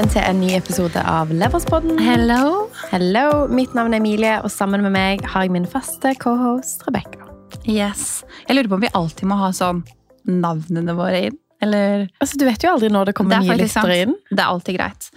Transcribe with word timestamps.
Velkommen 0.00 0.16
til 0.16 0.30
en 0.30 0.38
ny 0.40 0.54
episode 0.56 1.00
av 1.04 1.28
Leverspodden. 1.28 1.98
Hello. 2.00 2.70
Hello, 2.88 3.24
Mitt 3.52 3.74
navn 3.76 3.92
er 3.92 4.00
Emilie, 4.00 4.38
og 4.40 4.48
sammen 4.48 4.80
med 4.80 4.94
meg 4.94 5.20
har 5.28 5.44
jeg 5.44 5.52
min 5.52 5.66
faste 5.68 6.14
cohost 6.16 6.86
Rebekka. 6.86 7.26
Yes. 7.68 8.22
Jeg 8.46 8.56
lurer 8.56 8.70
på 8.70 8.78
om 8.78 8.86
vi 8.86 8.88
alltid 8.96 9.28
må 9.28 9.36
ha 9.36 9.50
sånn 9.52 9.82
navnene 10.24 10.94
våre 10.96 11.18
inn. 11.26 11.36
Eller 11.60 12.06
Altså, 12.16 12.38
Du 12.40 12.46
vet 12.48 12.64
jo 12.64 12.70
aldri 12.72 12.88
når 12.88 13.10
det 13.10 13.14
kommer 13.18 13.36
er 13.36 13.44
nye 13.44 13.58
lyttere 13.60 13.98
inn. 14.06 14.14
Det 14.30 14.40
er 14.40 14.46
alltid 14.46 14.78
greit. 14.78 15.10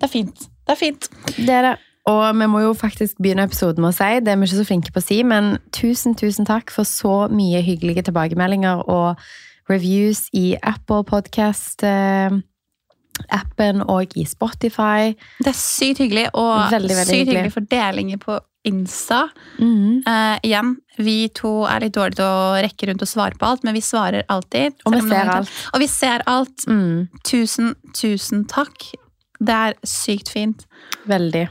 Det 0.00 0.08
er 0.08 0.12
fint. 0.14 0.46
Det 0.48 0.72
er 0.72 0.80
fint. 0.80 1.08
Det 1.36 1.52
er 1.52 1.66
det. 1.68 1.74
Og 2.08 2.22
vi 2.40 2.48
må 2.54 2.62
jo 2.64 2.72
faktisk 2.72 3.20
begynne 3.20 3.44
episoden 3.44 3.84
med 3.84 3.92
å 3.92 3.98
si, 3.98 4.08
det 4.24 4.32
er 4.32 4.40
vi 4.40 4.48
ikke 4.48 4.62
så 4.62 4.68
flinke 4.70 4.94
på 4.94 5.02
å 5.02 5.08
si, 5.10 5.18
men 5.28 5.58
tusen, 5.76 6.16
tusen 6.16 6.48
takk 6.48 6.72
for 6.72 6.88
så 6.88 7.26
mye 7.28 7.60
hyggelige 7.60 8.06
tilbakemeldinger 8.08 8.80
og 8.88 9.20
reviews 9.68 10.24
i 10.32 10.56
Apple 10.64 11.04
Podcast-appen 13.16 13.82
og 13.88 14.14
i 14.16 14.24
Spotify. 14.26 15.12
Det 15.42 15.50
er 15.52 15.56
sykt 15.58 15.98
hyggelig, 16.02 16.28
og 16.34 16.70
Veldig, 16.72 16.96
veldig 16.96 17.06
sykt 17.06 17.28
hyggelig. 17.28 17.52
for 17.52 17.60
fordelinger 17.60 18.18
på 18.22 18.38
Insta. 18.64 19.28
Mm. 19.58 20.02
Uh, 20.06 20.38
igjen, 20.46 20.76
vi 20.98 21.28
to 21.34 21.64
er 21.66 21.80
litt 21.82 21.94
dårlige 21.96 22.20
til 22.20 22.24
å 22.24 22.62
rekke 22.62 22.88
rundt 22.88 23.02
og 23.02 23.08
svare 23.10 23.34
på 23.38 23.46
alt, 23.48 23.64
men 23.66 23.74
vi 23.74 23.80
svarer 23.82 24.22
alltid. 24.30 24.74
Og 24.86 24.92
vi 24.94 25.00
ser 25.08 25.24
er- 25.24 25.32
alt. 25.36 25.50
Og 25.74 25.80
vi 25.80 25.86
ser 25.90 26.22
alt. 26.26 26.66
Mm, 26.68 27.08
Tusen, 27.24 27.74
tusen 27.94 28.46
takk. 28.46 28.92
Det 29.40 29.50
er 29.54 29.74
sykt 29.84 30.28
fint. 30.30 30.66
veldig. 31.08 31.48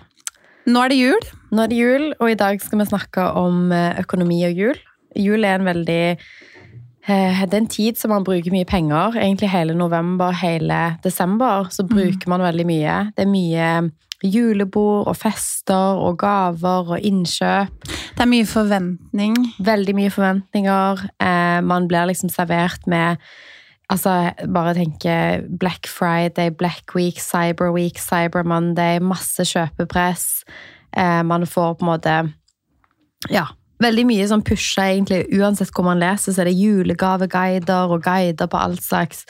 Nå 0.68 0.80
er 0.86 0.90
det 0.90 0.98
jul. 0.98 1.20
Nå 1.52 1.64
er 1.64 1.68
det 1.68 1.78
jul, 1.78 2.14
og 2.22 2.30
i 2.30 2.36
dag 2.36 2.62
skal 2.62 2.80
vi 2.80 2.86
snakke 2.86 3.36
om 3.36 3.72
eh, 3.72 4.00
økonomi 4.00 4.46
og 4.48 4.56
jul. 4.56 4.76
Jul 5.18 5.44
er 5.44 5.56
en 5.60 5.66
veldig 5.66 6.18
Det 7.46 7.56
er 7.56 7.62
en 7.62 7.72
tid 7.72 7.98
som 8.00 8.14
man 8.14 8.26
bruker 8.28 8.54
mye 8.54 8.68
penger. 8.68 9.18
Egentlig 9.20 9.50
hele 9.52 9.76
november, 9.78 10.32
hele 10.32 10.98
desember, 11.04 11.68
så 11.74 11.84
bruker 11.88 12.30
man 12.32 12.44
veldig 12.46 12.66
mye. 12.70 12.96
Det 13.18 13.26
er 13.26 13.32
mye 13.32 13.70
julebord 14.24 15.08
og 15.10 15.16
fester 15.18 15.98
og 16.02 16.20
gaver 16.22 16.94
og 16.96 17.00
innkjøp. 17.00 17.88
Det 18.16 18.26
er 18.26 18.30
mye 18.30 18.46
forventning. 18.46 19.38
Veldig 19.66 19.96
mye 19.98 20.12
forventninger. 20.14 21.08
Eh, 21.22 21.62
man 21.66 21.88
blir 21.90 22.12
liksom 22.12 22.30
servert 22.30 22.88
med 22.88 23.18
Altså, 23.92 24.32
bare 24.48 24.72
tenke 24.74 25.44
Black 25.60 25.88
Friday, 25.88 26.48
Black 26.50 26.96
Week, 26.96 27.20
Cyber 27.20 27.74
Week, 27.76 27.98
Cyber 28.00 28.44
Monday. 28.44 29.00
Masse 29.04 29.44
kjøpepress. 29.44 30.46
Eh, 30.96 31.24
man 31.28 31.44
får 31.44 31.74
på 31.74 31.86
en 31.86 31.90
måte 31.92 32.34
Ja. 33.30 33.46
Veldig 33.82 34.06
mye 34.06 34.28
sånn 34.30 34.44
pusha, 34.46 34.86
egentlig. 34.92 35.24
Uansett 35.40 35.72
hvor 35.74 35.88
man 35.88 36.02
leser, 36.02 36.36
så 36.36 36.44
er 36.44 36.52
det 36.52 36.60
julegaveguider 36.60 37.94
og 37.96 38.06
guider 38.06 38.50
på 38.52 38.60
alt 38.60 38.84
slags. 38.86 39.26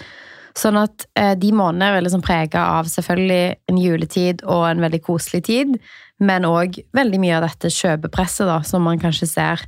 Sånn 0.58 0.76
at 0.82 1.06
eh, 1.16 1.34
de 1.40 1.54
månedene 1.56 1.88
er 1.88 1.98
veldig 2.00 2.12
sånn 2.18 2.26
prega 2.26 2.66
av 2.76 2.90
selvfølgelig 2.92 3.44
en 3.72 3.80
juletid 3.80 4.44
og 4.44 4.66
en 4.68 4.84
veldig 4.84 5.00
koselig 5.06 5.46
tid, 5.48 5.78
men 6.20 6.46
òg 6.46 6.82
veldig 6.98 7.22
mye 7.24 7.38
av 7.38 7.46
dette 7.46 7.72
kjøpepresset 7.72 8.50
da, 8.50 8.60
som 8.68 8.84
man 8.86 9.00
kanskje 9.02 9.30
ser. 9.32 9.64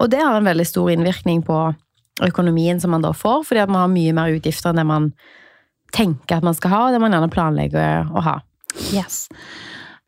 Og 0.00 0.08
det 0.12 0.22
har 0.22 0.38
en 0.38 0.48
veldig 0.48 0.66
stor 0.66 0.88
innvirkning 0.94 1.44
på 1.46 1.58
økonomien 2.24 2.80
som 2.80 2.94
man 2.94 3.04
da 3.04 3.12
får, 3.16 3.44
fordi 3.48 3.62
at 3.62 3.72
man 3.72 3.84
har 3.84 3.92
mye 3.92 4.16
mer 4.16 4.32
utgifter 4.32 4.72
enn 4.72 4.80
det 4.80 4.88
man 4.88 5.12
tenker 5.92 6.38
at 6.38 6.46
man 6.46 6.56
skal 6.56 6.72
ha, 6.72 6.80
og 6.86 6.96
det 6.96 7.02
man 7.02 7.12
gjerne 7.12 7.32
planlegger 7.32 8.08
å 8.16 8.24
ha. 8.24 8.38
Yes. 8.96 9.26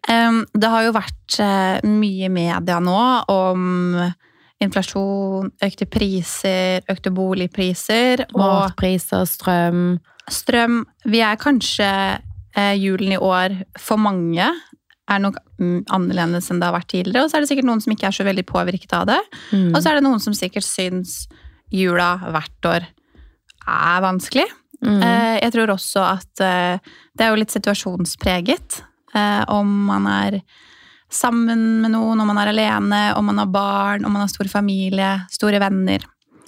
Det 0.08 0.68
har 0.70 0.84
jo 0.84 0.92
vært 0.94 1.38
eh, 1.40 1.84
mye 1.88 2.28
media 2.28 2.76
nå 2.82 2.98
om 3.32 3.96
inflasjon, 4.62 5.50
økte 5.64 5.86
priser, 5.90 6.84
økte 6.90 7.12
boligpriser 7.14 8.26
Matpriser, 8.36 9.24
strøm 9.28 9.98
strøm. 10.30 10.84
Vi 11.10 11.20
er 11.24 11.40
kanskje 11.40 11.88
eh, 12.56 12.74
julen 12.80 13.12
i 13.12 13.20
år 13.20 13.58
for 13.80 14.00
mange 14.00 14.46
er 15.04 15.20
nok 15.20 15.36
mm, 15.60 15.84
annerledes 15.92 16.48
enn 16.48 16.62
det 16.62 16.68
har 16.70 16.76
vært 16.78 16.90
tidligere. 16.94 17.26
Og 17.26 17.30
så 17.30 17.36
er 17.36 17.44
det 17.44 17.50
sikkert 17.50 17.68
noen 17.68 17.82
som 17.84 17.92
ikke 17.92 18.08
er 18.08 18.16
så 18.16 18.24
veldig 18.24 18.46
påvirket 18.48 18.94
av 18.96 19.08
det. 19.10 19.20
Mm. 19.52 19.74
Og 19.74 19.80
så 19.82 19.90
er 19.90 19.98
det 19.98 20.06
noen 20.06 20.22
som 20.24 20.36
sikkert 20.36 20.64
syns 20.64 21.26
jula 21.74 22.14
hvert 22.24 22.70
år 22.70 22.88
er 23.68 24.04
vanskelig. 24.04 24.46
Mm. 24.84 24.96
Eh, 24.96 25.36
Jeg 25.42 25.52
tror 25.56 25.74
også 25.76 26.06
at 26.08 26.32
det 26.40 27.26
er 27.26 27.32
jo 27.32 27.40
litt 27.40 27.52
situasjonspreget. 27.52 28.80
Eh, 29.14 29.44
Om 29.48 29.84
man 29.86 30.06
er 30.06 30.40
sammen 31.10 31.80
med 31.82 31.92
noen, 31.94 32.20
om 32.20 32.26
man 32.26 32.38
er 32.42 32.50
alene, 32.50 33.02
om 33.16 33.26
man 33.26 33.38
har 33.38 33.46
barn, 33.46 34.04
om 34.04 34.12
man 34.12 34.24
har 34.24 34.28
stor 34.32 34.48
familie, 34.50 35.26
store 35.30 35.60
venner. 35.62 36.02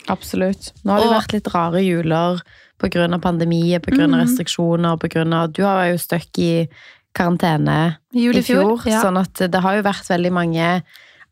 Absolutt. 0.09 0.73
Nå 0.85 0.93
har 0.93 1.01
det 1.01 1.09
Og- 1.09 1.15
vært 1.21 1.33
litt 1.33 1.55
rare 1.55 1.83
juler 1.83 2.41
pga. 2.79 3.21
pandemi, 3.21 3.79
pga. 3.79 4.07
Mhm. 4.07 4.21
restriksjoner, 4.23 4.99
på 4.99 5.09
grunn 5.09 5.33
av 5.35 5.53
Du 5.53 5.63
har 5.63 5.87
jo 5.89 5.95
støkk 5.97 6.39
i 6.39 6.69
karantene 7.15 7.97
Jul 8.13 8.37
i 8.37 8.43
fjor, 8.43 8.85
ja. 8.87 9.03
sånn 9.03 9.19
at 9.19 9.51
det 9.51 9.61
har 9.63 9.77
jo 9.77 9.83
vært 9.83 10.09
veldig 10.09 10.33
mange 10.33 10.83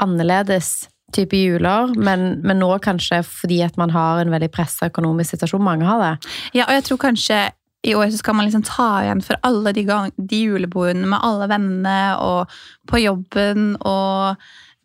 annerledes 0.00 0.88
type 1.12 1.36
juler, 1.36 1.94
men, 1.96 2.40
men 2.42 2.58
nå 2.58 2.80
kanskje 2.82 3.20
fordi 3.24 3.62
at 3.64 3.76
man 3.76 3.90
har 3.90 4.20
en 4.20 4.30
veldig 4.30 4.50
pressa 4.50 4.88
økonomisk 4.90 5.36
situasjon. 5.36 5.60
Mange 5.62 5.84
har 5.84 6.00
det. 6.00 6.30
Ja, 6.54 6.64
og 6.64 6.70
jeg 6.70 6.84
tror 6.84 6.98
kanskje 6.98 7.50
i 7.84 7.94
år 7.94 8.10
så 8.10 8.20
skal 8.20 8.38
man 8.38 8.48
liksom 8.48 8.64
ta 8.66 8.88
igjen 9.04 9.22
for 9.24 9.40
alle 9.44 9.72
de, 9.76 9.84
gang, 9.88 10.12
de 10.16 10.44
julebordene 10.46 11.08
med 11.10 11.20
alle 11.26 11.48
vennene, 11.50 11.98
og 12.20 12.54
på 12.90 13.02
jobben, 13.02 13.74
og 13.84 14.40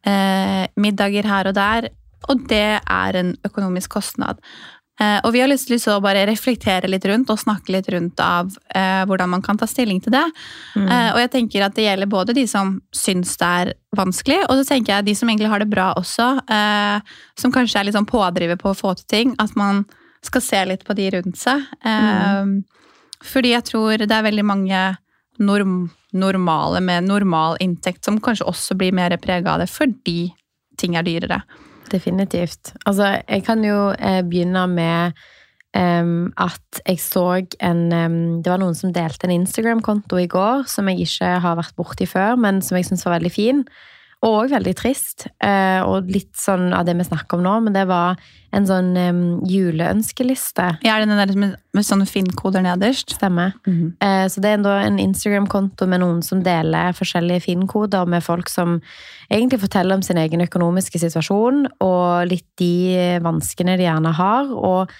eh, 0.07 0.65
middager 0.79 1.29
her 1.29 1.49
og 1.49 1.55
der. 1.55 1.87
Og 2.29 2.43
det 2.49 2.81
er 2.83 3.19
en 3.19 3.31
økonomisk 3.47 3.95
kostnad. 3.95 4.41
Eh, 4.99 5.19
og 5.23 5.31
vi 5.31 5.39
har 5.39 5.47
lyst 5.47 5.69
til 5.71 5.79
å 5.93 6.01
bare 6.03 6.25
reflektere 6.27 6.89
litt 6.91 7.05
rundt 7.07 7.29
og 7.31 7.39
snakke 7.39 7.71
litt 7.71 7.87
rundt 7.93 8.19
av 8.19 8.51
eh, 8.75 9.05
hvordan 9.07 9.31
man 9.31 9.43
kan 9.45 9.59
ta 9.59 9.67
stilling 9.69 10.01
til 10.03 10.11
det. 10.17 10.25
Mm. 10.75 10.89
Eh, 10.89 11.11
og 11.13 11.21
jeg 11.23 11.31
tenker 11.37 11.63
at 11.63 11.77
det 11.77 11.85
gjelder 11.87 12.11
både 12.11 12.35
de 12.35 12.43
som 12.51 12.75
syns 12.95 13.37
det 13.39 13.53
er 13.61 13.71
vanskelig, 13.95 14.41
og 14.49 14.59
så 14.59 14.67
tenker 14.73 14.97
jeg 14.97 15.07
de 15.07 15.15
som 15.15 15.31
egentlig 15.31 15.53
har 15.53 15.63
det 15.63 15.69
bra 15.71 15.93
også, 15.99 16.27
eh, 16.51 17.15
som 17.39 17.55
kanskje 17.55 17.79
er 17.79 17.87
litt 17.87 17.95
sånn 17.95 18.09
pådriver 18.09 18.59
på 18.59 18.73
å 18.73 18.77
få 18.77 18.91
til 18.99 19.07
ting, 19.07 19.33
at 19.39 19.55
man 19.59 19.85
skal 20.25 20.43
se 20.43 20.65
litt 20.67 20.83
på 20.83 20.97
de 20.99 21.07
rundt 21.15 21.39
seg. 21.39 21.63
Eh, 21.87 22.51
Fordi 23.25 23.53
jeg 23.53 23.67
tror 23.67 24.03
det 24.03 24.11
er 24.15 24.25
veldig 24.25 24.45
mange 24.47 24.83
norm 25.39 25.89
normale 26.11 26.81
med 26.81 27.05
normal 27.05 27.57
inntekt 27.61 28.07
som 28.07 28.19
kanskje 28.23 28.47
også 28.49 28.77
blir 28.79 28.95
mer 28.95 29.13
prega 29.21 29.53
av 29.53 29.61
det 29.61 29.69
fordi 29.69 30.31
ting 30.79 30.95
er 30.97 31.05
dyrere. 31.05 31.41
Definitivt. 31.91 32.73
Altså, 32.85 33.19
jeg 33.27 33.43
kan 33.45 33.61
jo 33.65 33.91
eh, 33.97 34.23
begynne 34.25 34.65
med 34.71 35.27
Um, 35.69 36.31
at 36.41 36.79
jeg 36.81 36.97
så 36.97 37.43
en 37.61 37.81
um, 37.93 38.41
Det 38.41 38.49
var 38.49 38.57
noen 38.57 38.73
som 38.73 38.89
delte 38.89 39.27
en 39.27 39.35
Instagram-konto 39.35 40.17
i 40.17 40.25
går 40.25 40.63
som 40.65 40.87
jeg 40.89 41.05
ikke 41.05 41.27
har 41.43 41.59
vært 41.59 41.75
borti 41.77 42.07
før, 42.09 42.39
men 42.41 42.63
som 42.65 42.79
jeg 42.79 42.87
syns 42.87 43.05
var 43.05 43.19
veldig 43.19 43.29
fin. 43.29 43.59
Og 44.19 44.33
òg 44.41 44.51
veldig 44.51 44.73
trist. 44.75 45.27
Eh, 45.39 45.79
og 45.87 46.09
litt 46.11 46.33
sånn 46.35 46.73
av 46.75 46.83
det 46.87 46.97
vi 46.99 47.05
snakker 47.07 47.37
om 47.37 47.45
nå, 47.45 47.53
men 47.63 47.75
det 47.75 47.85
var 47.87 48.19
en 48.51 48.65
sånn 48.67 48.89
juleønskeliste. 49.47 50.65
Ja, 50.83 50.97
den 50.99 51.13
der 51.15 51.31
med, 51.39 51.53
med 51.77 51.85
sånne 51.87 52.07
Finn-koder 52.09 52.63
nederst? 52.65 53.13
Stemmer. 53.15 53.53
Eh, 54.03 54.25
Så 54.27 54.43
det 54.43 54.51
er 54.57 54.67
en 54.83 54.99
Instagram-konto 54.99 55.87
med 55.87 56.03
noen 56.03 56.19
som 56.25 56.41
deler 56.43 56.91
forskjellige 56.97 57.45
Finn-koder 57.47 58.09
med 58.09 58.25
folk 58.25 58.51
som 58.51 58.81
egentlig 59.31 59.61
forteller 59.63 59.95
om 59.95 60.03
sin 60.03 60.19
egen 60.19 60.43
økonomiske 60.43 60.99
situasjon, 60.99 61.67
og 61.79 62.27
litt 62.27 62.47
de 62.59 63.19
vanskene 63.23 63.77
de 63.79 63.87
gjerne 63.87 64.11
har. 64.19 64.51
Og 64.51 64.91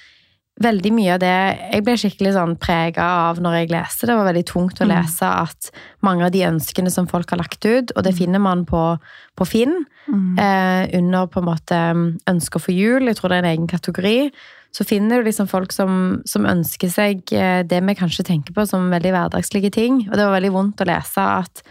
veldig 0.59 0.91
mye 0.91 1.13
av 1.15 1.19
det 1.23 1.29
Jeg 1.71 1.83
ble 1.85 1.93
skikkelig 1.95 2.33
sånn 2.35 2.57
prega 2.59 3.03
av 3.29 3.39
når 3.39 3.53
jeg 3.61 3.69
leste. 3.71 4.05
Det 4.07 4.15
var 4.17 4.27
veldig 4.33 4.45
tungt 4.45 4.81
å 4.81 4.85
Mm. 4.87 4.91
lese 4.91 5.23
at 5.23 5.71
mange 6.01 6.25
av 6.25 6.31
de 6.31 6.41
ønskene 6.43 6.91
som 6.91 7.07
folk 7.07 7.29
har 7.29 7.37
lagt 7.39 7.63
ut, 7.65 7.91
og 7.95 8.03
det 8.03 8.15
finner 8.15 8.39
man 8.39 8.65
på, 8.65 8.99
på 9.37 9.47
Finn, 9.47 9.85
Mm. 10.07 10.39
eh, 10.39 10.97
under 10.97 11.27
på 11.27 11.39
en 11.39 11.45
måte 11.45 12.19
ønsker 12.27 12.59
for 12.59 12.71
jul, 12.73 13.05
jeg 13.05 13.15
tror 13.15 13.29
det 13.29 13.37
er 13.37 13.45
en 13.45 13.57
egen 13.57 13.67
kategori, 13.67 14.31
så 14.73 14.85
finner 14.85 15.17
du 15.17 15.29
liksom 15.29 15.47
folk 15.47 15.71
som, 15.71 16.21
som 16.25 16.43
ønsker 16.45 16.89
seg 16.89 17.31
eh, 17.33 17.63
det 17.63 17.81
vi 17.83 17.95
kanskje 17.95 18.23
tenker 18.25 18.53
på 18.53 18.67
som 18.67 18.89
veldig 18.91 19.11
hverdagslige 19.11 19.71
ting. 19.71 20.07
Og 20.09 20.15
det 20.15 20.25
var 20.25 20.39
veldig 20.39 20.51
vondt 20.51 20.81
å 20.81 20.85
lese 20.85 21.17
at 21.21 21.63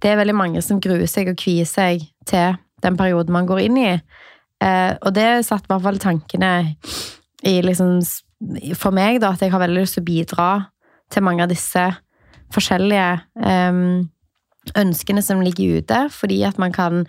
det 0.00 0.10
er 0.10 0.16
veldig 0.24 0.34
mange 0.34 0.62
som 0.62 0.80
gruer 0.80 1.06
seg 1.06 1.28
og 1.28 1.36
kvier 1.36 1.66
seg 1.66 2.00
til 2.26 2.56
den 2.82 2.96
perioden 2.96 3.30
man 3.30 3.46
går 3.46 3.60
inn 3.66 3.76
i. 3.78 4.00
Eh, 4.60 4.96
og 5.02 5.12
det 5.14 5.44
satt 5.46 5.62
i 5.64 5.70
hvert 5.70 5.82
fall 5.82 5.98
tankene 5.98 6.76
i 7.44 7.60
liksom 7.62 8.00
For 8.78 8.94
meg, 8.94 9.20
da, 9.22 9.32
at 9.32 9.42
jeg 9.44 9.52
har 9.52 9.62
veldig 9.62 9.82
lyst 9.82 9.98
til 9.98 10.04
å 10.04 10.08
bidra 10.08 10.48
til 11.12 11.24
mange 11.26 11.44
av 11.44 11.52
disse 11.52 11.84
forskjellige 12.52 13.08
um, 13.38 14.08
ønskene 14.78 15.22
som 15.24 15.42
ligger 15.44 15.80
ute, 15.80 16.00
fordi 16.12 16.42
at 16.48 16.58
man 16.60 16.74
kan 16.74 17.04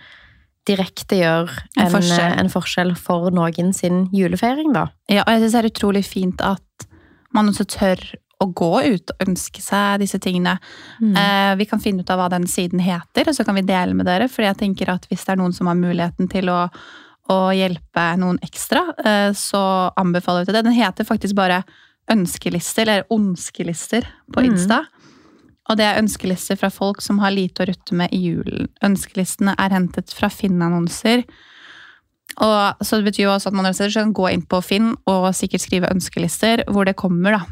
direkte 0.68 1.18
gjøre 1.20 1.52
En 1.76 1.86
en, 1.86 1.92
forskjell. 1.92 2.34
en 2.40 2.50
forskjell 2.52 2.94
for 2.96 3.32
noen 3.34 3.72
sin 3.76 4.06
julefeiring, 4.16 4.72
da. 4.76 4.88
Ja, 5.12 5.24
og 5.26 5.34
jeg 5.34 5.44
synes 5.44 5.56
det 5.56 5.60
er 5.60 5.72
utrolig 5.72 6.04
fint 6.08 6.44
at 6.44 6.86
man 7.34 7.50
også 7.50 7.66
tør 7.68 8.00
å 8.42 8.48
gå 8.50 8.72
ut 8.94 9.12
og 9.12 9.24
ønske 9.28 9.62
seg 9.62 10.02
disse 10.02 10.18
tingene. 10.22 10.56
Mm. 11.00 11.14
Eh, 11.20 11.52
vi 11.60 11.66
kan 11.70 11.82
finne 11.82 12.04
ut 12.04 12.10
av 12.12 12.20
hva 12.20 12.28
den 12.32 12.46
siden 12.50 12.82
heter, 12.82 13.28
og 13.28 13.36
så 13.36 13.46
kan 13.46 13.56
vi 13.58 13.66
dele 13.66 13.94
med 13.96 14.08
dere. 14.08 14.28
For 14.30 14.46
jeg 14.46 14.58
tenker 14.60 14.90
at 14.94 15.06
hvis 15.10 15.24
det 15.26 15.34
er 15.34 15.40
noen 15.40 15.54
som 15.56 15.70
har 15.70 15.78
muligheten 15.78 16.30
til 16.32 16.50
å, 16.52 16.64
å 17.32 17.54
hjelpe 17.56 18.04
noen 18.20 18.38
ekstra, 18.44 18.82
eh, 19.04 19.30
så 19.32 19.90
anbefaler 19.96 20.44
vi 20.44 20.50
til 20.50 20.58
det. 20.58 20.64
Den 20.66 20.76
heter 20.76 21.06
faktisk 21.08 21.34
bare 21.38 21.62
ønskelister, 22.12 22.82
eller 22.82 23.06
ondskelister, 23.10 24.04
på 24.32 24.42
Mm. 24.42 24.50
Insta. 24.50 24.86
og 25.70 25.78
det 25.78 25.84
er 25.86 26.02
ønskelister 26.02 26.58
fra 26.58 26.68
folk 26.68 27.00
som 27.00 27.18
har 27.20 27.30
lite 27.30 27.64
å 27.64 27.66
rutte 27.66 27.94
med 27.94 28.12
i 28.12 28.18
julen. 28.28 28.68
Ønskelistene 28.84 29.54
er 29.58 29.70
hentet 29.70 30.12
fra 30.12 30.28
Finn-annonser. 30.28 31.24
Og 32.36 32.74
så 32.84 32.98
det 33.00 33.06
betyr 33.06 33.24
jo 33.24 33.30
også 33.30 33.46
at 33.46 33.54
man 33.54 33.72
kan 33.72 34.12
gå 34.12 34.30
inn 34.30 34.42
på 34.42 34.62
Finn 34.62 34.94
og 35.06 35.32
sikkert 35.32 35.62
skrive 35.62 35.88
ønskelister 35.88 36.64
hvor 36.68 36.84
det 36.84 36.96
kommer, 36.96 37.38
da. 37.38 37.46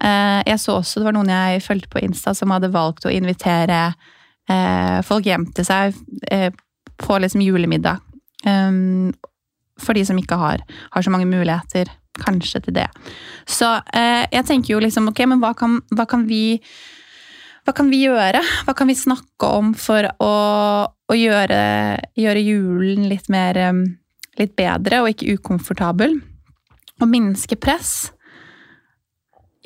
Eh, 0.00 0.42
jeg 0.46 0.58
så 0.58 0.80
også 0.80 1.00
det 1.00 1.04
var 1.04 1.12
noen 1.12 1.28
jeg 1.28 1.62
fulgte 1.62 1.88
på 1.90 2.02
Insta 2.02 2.34
som 2.34 2.50
hadde 2.50 2.72
valgt 2.72 3.04
å 3.04 3.12
invitere 3.12 3.94
eh, 4.48 5.02
folk 5.02 5.26
hjem 5.26 5.52
til 5.52 5.64
seg 5.64 5.94
på 6.96 7.18
liksom 7.20 7.42
julemiddag. 7.44 8.00
Um, 8.46 9.14
for 9.82 9.92
de 9.98 10.06
som 10.08 10.16
ikke 10.16 10.38
har, 10.40 10.62
har 10.94 11.04
så 11.04 11.12
mange 11.12 11.28
muligheter 11.28 11.90
kanskje 12.16 12.62
til 12.64 12.78
det. 12.78 12.86
Så 13.44 13.68
jeg 13.92 14.46
tenker 14.48 14.72
jo 14.72 14.78
liksom, 14.80 15.10
ok, 15.10 15.18
men 15.28 15.42
hva 15.42 15.50
kan, 15.52 15.82
hva 15.92 16.06
kan 16.08 16.22
vi 16.24 16.56
hva 17.66 17.74
kan 17.74 17.90
vi 17.90 18.04
gjøre? 18.04 18.40
Hva 18.64 18.72
kan 18.78 18.86
vi 18.86 18.94
snakke 18.94 19.48
om 19.58 19.72
for 19.74 20.06
å, 20.22 20.32
å 20.86 21.14
gjøre, 21.18 21.58
gjøre, 22.14 22.44
julen 22.46 23.08
litt 23.10 23.26
mer 23.32 23.58
litt 24.38 24.54
bedre 24.56 25.02
og 25.02 25.10
ikke 25.10 25.34
ukomfortabel? 25.34 26.14
Og 27.02 27.10
minske 27.10 27.58
press. 27.58 28.12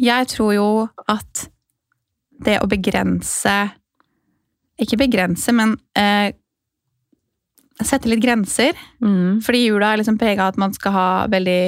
Jeg 0.00 0.30
tror 0.32 0.54
jo 0.56 0.68
at 1.12 1.44
det 2.40 2.56
å 2.62 2.68
begrense 2.70 3.56
Ikke 4.80 4.96
begrense, 4.96 5.52
men 5.52 5.74
eh, 5.92 6.32
sette 7.88 8.10
litt 8.10 8.22
grenser. 8.22 8.76
Mm. 9.02 9.40
Fordi 9.44 9.64
jula 9.64 9.92
er 9.92 10.02
liksom 10.02 10.18
prega 10.20 10.46
av 10.46 10.54
at 10.54 10.60
man 10.60 10.74
skal 10.76 10.94
ha 10.94 11.08
veldig 11.32 11.62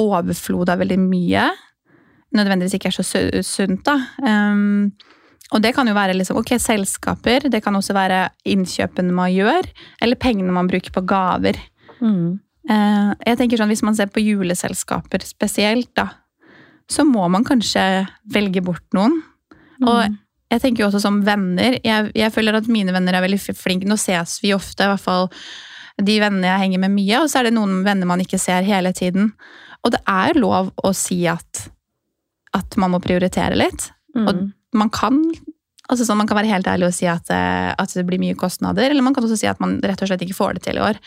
overflod 0.00 0.72
av 0.72 0.80
veldig 0.82 0.98
mye. 1.02 1.48
Nødvendigvis 2.34 2.78
ikke 2.78 2.90
er 2.90 2.96
så 2.96 3.04
sunt, 3.46 3.84
da. 3.86 3.98
Um, 4.24 4.94
og 5.54 5.62
det 5.62 5.74
kan 5.76 5.86
jo 5.86 5.94
være 5.94 6.16
liksom, 6.16 6.40
ok, 6.40 6.56
selskaper, 6.58 7.46
det 7.52 7.60
kan 7.62 7.76
også 7.78 7.94
være 7.94 8.24
innkjøpene 8.50 9.14
man 9.14 9.30
gjør, 9.30 9.68
eller 10.02 10.18
pengene 10.18 10.54
man 10.54 10.70
bruker 10.70 10.94
på 10.94 11.04
gaver. 11.06 11.60
Mm. 12.00 12.40
Uh, 12.64 13.12
jeg 13.20 13.38
tenker 13.38 13.60
sånn, 13.60 13.70
Hvis 13.70 13.84
man 13.84 13.94
ser 13.94 14.08
på 14.10 14.24
juleselskaper 14.24 15.22
spesielt, 15.28 15.92
da, 15.94 16.08
så 16.90 17.04
må 17.06 17.28
man 17.30 17.44
kanskje 17.46 18.04
velge 18.34 18.64
bort 18.64 18.86
noen. 18.96 19.20
Mm. 19.78 19.88
Og 19.88 20.16
jeg 20.52 20.62
tenker 20.62 20.84
jo 20.84 20.88
også 20.90 21.02
som 21.02 21.22
venner. 21.26 21.78
Jeg, 21.84 22.10
jeg, 22.14 22.32
føler 22.34 22.58
at 22.58 22.68
mine 22.70 22.92
venner 22.94 23.16
er 23.16 23.24
veldig 23.24 23.40
flinke. 23.56 23.88
Nå 23.88 23.96
ses 24.00 24.36
vi 24.44 24.52
ofte, 24.56 24.86
i 24.86 24.92
hvert 24.92 25.02
fall 25.02 25.30
de 26.02 26.18
vennene 26.18 26.48
jeg 26.48 26.62
henger 26.64 26.82
med 26.82 26.94
mye, 26.96 27.22
og 27.22 27.30
så 27.30 27.40
er 27.40 27.48
det 27.48 27.54
noen 27.54 27.84
venner 27.86 28.08
man 28.10 28.22
ikke 28.22 28.40
ser 28.42 28.66
hele 28.66 28.90
tiden. 28.96 29.30
Og 29.86 29.94
det 29.94 30.00
er 30.10 30.38
lov 30.38 30.72
å 30.82 30.92
si 30.96 31.20
at, 31.30 31.66
at 32.56 32.78
man 32.80 32.94
må 32.94 33.02
prioritere 33.02 33.58
litt. 33.58 33.90
Mm. 34.16 34.26
Og 34.26 34.40
man 34.78 34.90
kan 34.94 35.20
altså 35.90 36.06
sånn, 36.06 36.18
man 36.20 36.28
kan 36.28 36.38
være 36.38 36.50
helt 36.50 36.68
ærlig 36.70 36.88
og 36.88 36.96
si 36.96 37.06
at, 37.10 37.28
eh, 37.32 37.70
at, 37.76 37.92
det 37.92 38.06
blir 38.08 38.22
mye 38.22 38.36
kostnader, 38.38 38.88
eller 38.88 39.04
man 39.04 39.14
kan 39.16 39.26
også 39.26 39.38
si 39.40 39.50
at 39.50 39.60
man 39.62 39.76
rett 39.84 40.00
og 40.00 40.10
slett 40.10 40.24
ikke 40.24 40.38
får 40.38 40.56
det 40.56 40.66
til 40.66 40.80
i 40.80 40.84
år. 40.84 41.00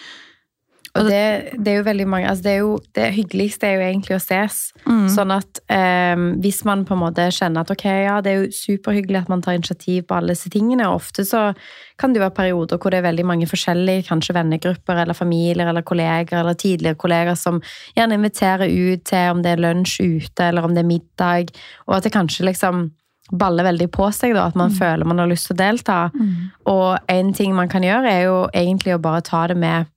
Og 0.96 1.10
det, 1.10 1.58
det, 1.58 1.72
er 1.72 1.80
jo 1.80 1.86
veldig 1.88 2.06
mange 2.10 2.30
altså 2.30 2.46
det, 2.46 2.54
er 2.54 2.62
jo, 2.64 2.78
det 2.96 3.08
hyggeligste 3.16 3.68
er 3.68 3.76
jo 3.76 3.86
egentlig 3.88 4.16
å 4.18 4.22
ses. 4.24 4.60
Mm. 4.88 5.04
Sånn 5.14 5.34
at 5.36 5.62
um, 5.68 6.26
hvis 6.44 6.64
man 6.68 6.86
på 6.88 6.96
en 6.96 7.02
måte 7.04 7.28
kjenner 7.34 7.66
at 7.66 7.74
ok, 7.74 7.86
ja, 8.06 8.18
det 8.24 8.32
er 8.32 8.40
jo 8.40 8.56
superhyggelig 8.56 9.22
at 9.24 9.32
man 9.32 9.44
tar 9.46 9.58
initiativ 9.58 10.08
på 10.08 10.18
alle 10.18 10.34
disse 10.34 10.52
tingene, 10.54 10.88
og 10.90 11.02
ofte 11.02 11.26
så 11.28 11.50
kan 11.98 12.14
det 12.14 12.22
jo 12.22 12.26
være 12.28 12.38
perioder 12.38 12.82
hvor 12.82 12.94
det 12.94 13.02
er 13.02 13.08
veldig 13.08 13.26
mange 13.28 13.50
forskjellige, 13.50 14.08
kanskje 14.10 14.38
vennegrupper 14.38 15.02
eller 15.04 15.18
familier 15.18 15.72
eller 15.72 15.86
kolleger 15.86 16.42
eller 16.42 16.58
tidligere 16.58 17.00
kolleger 17.00 17.38
som 17.40 17.60
gjerne 17.98 18.20
inviterer 18.20 18.70
ut 18.70 19.06
til 19.08 19.34
om 19.34 19.44
det 19.44 19.56
er 19.56 19.66
lunsj 19.66 20.00
ute 20.06 20.52
eller 20.52 20.66
om 20.66 20.78
det 20.78 20.86
er 20.86 20.92
middag, 20.94 21.52
og 21.88 21.98
at 21.98 22.08
det 22.08 22.16
kanskje 22.16 22.48
liksom 22.48 22.88
baller 23.32 23.66
veldig 23.68 23.90
på 23.92 24.08
seg, 24.16 24.34
da, 24.38 24.48
at 24.48 24.56
man 24.56 24.72
mm. 24.72 24.78
føler 24.80 25.08
man 25.08 25.20
har 25.20 25.30
lyst 25.30 25.50
til 25.50 25.58
å 25.58 25.60
delta. 25.60 25.98
Mm. 26.16 26.34
Og 26.72 27.12
en 27.12 27.34
ting 27.36 27.56
man 27.58 27.72
kan 27.72 27.84
gjøre, 27.84 28.12
er 28.12 28.28
jo 28.28 28.38
egentlig 28.56 28.96
å 28.96 29.02
bare 29.04 29.24
ta 29.26 29.44
det 29.52 29.58
med, 29.60 29.90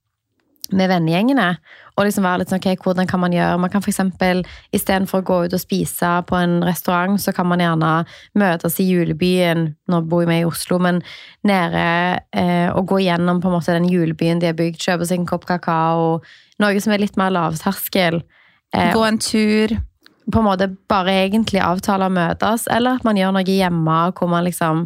med 0.75 0.89
vennegjengene. 0.91 1.47
Og 1.97 2.07
liksom 2.07 2.25
være 2.25 2.41
litt 2.41 2.51
sånn, 2.51 2.61
ok, 2.61 2.85
hvordan 2.85 3.09
kan 3.09 3.21
man 3.21 3.35
gjøre? 3.35 3.59
Man 3.61 3.71
kan 3.73 3.83
f.eks. 3.83 3.99
istedenfor 4.73 5.21
å 5.21 5.27
gå 5.27 5.37
ut 5.45 5.55
og 5.57 5.61
spise 5.61 6.11
på 6.29 6.37
en 6.39 6.59
restaurant, 6.65 7.19
så 7.21 7.33
kan 7.35 7.49
man 7.49 7.63
gjerne 7.63 7.91
møtes 8.39 8.79
i 8.81 8.87
julebyen. 8.87 9.67
Nå 9.91 10.01
bor 10.09 10.25
vi 10.29 10.39
i 10.41 10.47
Oslo, 10.47 10.79
men 10.81 11.03
nede 11.47 11.85
eh, 12.31 12.69
og 12.71 12.87
gå 12.93 13.03
gjennom 13.05 13.43
på 13.43 13.51
en 13.51 13.57
måte 13.57 13.75
den 13.75 13.89
julebyen 13.91 14.41
de 14.41 14.49
har 14.49 14.57
bygd. 14.57 14.81
Kjøpe 14.81 15.09
seg 15.09 15.21
en 15.21 15.29
kopp 15.29 15.45
kakao. 15.49 16.19
Noe 16.63 16.83
som 16.83 16.95
er 16.95 17.03
litt 17.03 17.19
mer 17.19 17.33
lavterskel. 17.35 18.21
Eh, 18.71 18.91
gå 18.95 19.05
en 19.05 19.21
tur 19.21 19.77
på 20.31 20.39
en 20.39 20.47
måte 20.47 20.69
bare 20.89 21.13
egentlig 21.25 21.61
avtale 21.63 22.07
å 22.07 22.13
møtes, 22.13 22.67
eller 22.71 22.99
at 22.99 23.07
man 23.07 23.19
gjør 23.19 23.33
noe 23.35 23.47
hjemme 23.47 24.01
hvor 24.15 24.29
man 24.31 24.45
liksom 24.47 24.85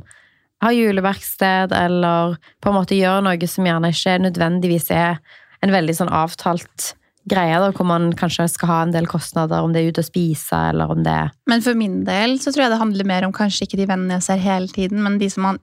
har 0.64 0.74
juleverksted, 0.74 1.74
eller 1.76 2.38
på 2.64 2.72
en 2.72 2.78
måte 2.78 2.98
gjør 2.98 3.24
noe 3.26 3.50
som 3.50 3.68
gjerne 3.68 3.92
ikke 3.94 4.16
nødvendigvis 4.24 4.90
er 4.96 5.20
en 5.66 5.74
veldig 5.76 5.98
sånn 5.98 6.14
avtalt 6.14 6.94
greie, 7.30 7.58
da, 7.58 7.72
hvor 7.74 7.88
man 7.90 8.12
kanskje 8.18 8.46
skal 8.54 8.70
ha 8.70 8.82
en 8.86 8.94
del 8.94 9.08
kostnader, 9.10 9.64
om 9.66 9.74
det 9.74 9.82
er 9.82 9.94
ute 9.94 10.04
å 10.04 10.08
spise, 10.08 10.58
eller 10.72 10.92
om 10.94 11.02
det 11.06 11.14
er 11.26 11.32
Men 11.50 11.64
for 11.66 11.78
min 11.78 12.04
del 12.06 12.38
så 12.42 12.54
tror 12.54 12.68
jeg 12.68 12.76
det 12.76 12.82
handler 12.84 13.10
mer 13.10 13.26
om 13.26 13.34
kanskje 13.34 13.66
ikke 13.66 13.80
de 13.82 13.88
vennene 13.90 14.20
jeg 14.20 14.28
ser 14.28 14.44
hele 14.44 14.70
tiden, 14.70 15.02
men 15.06 15.18
de 15.22 15.30
som 15.34 15.48
man 15.50 15.62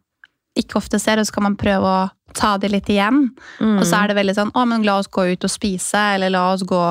ikke 0.58 0.80
ofte 0.82 0.98
ser, 1.00 1.20
og 1.20 1.28
så 1.28 1.36
kan 1.36 1.46
man 1.46 1.60
prøve 1.60 1.88
å 1.88 2.00
ta 2.36 2.56
det 2.60 2.72
litt 2.72 2.90
igjen. 2.92 3.28
Mm. 3.60 3.78
Og 3.78 3.86
så 3.88 4.02
er 4.02 4.10
det 4.10 4.18
veldig 4.18 4.34
sånn 4.36 4.50
å, 4.58 4.64
men 4.68 4.84
la 4.84 4.98
oss 5.00 5.08
gå 5.12 5.24
ut 5.32 5.46
og 5.46 5.52
spise, 5.52 6.02
eller 6.16 6.32
la 6.34 6.48
oss 6.52 6.66
gå 6.68 6.82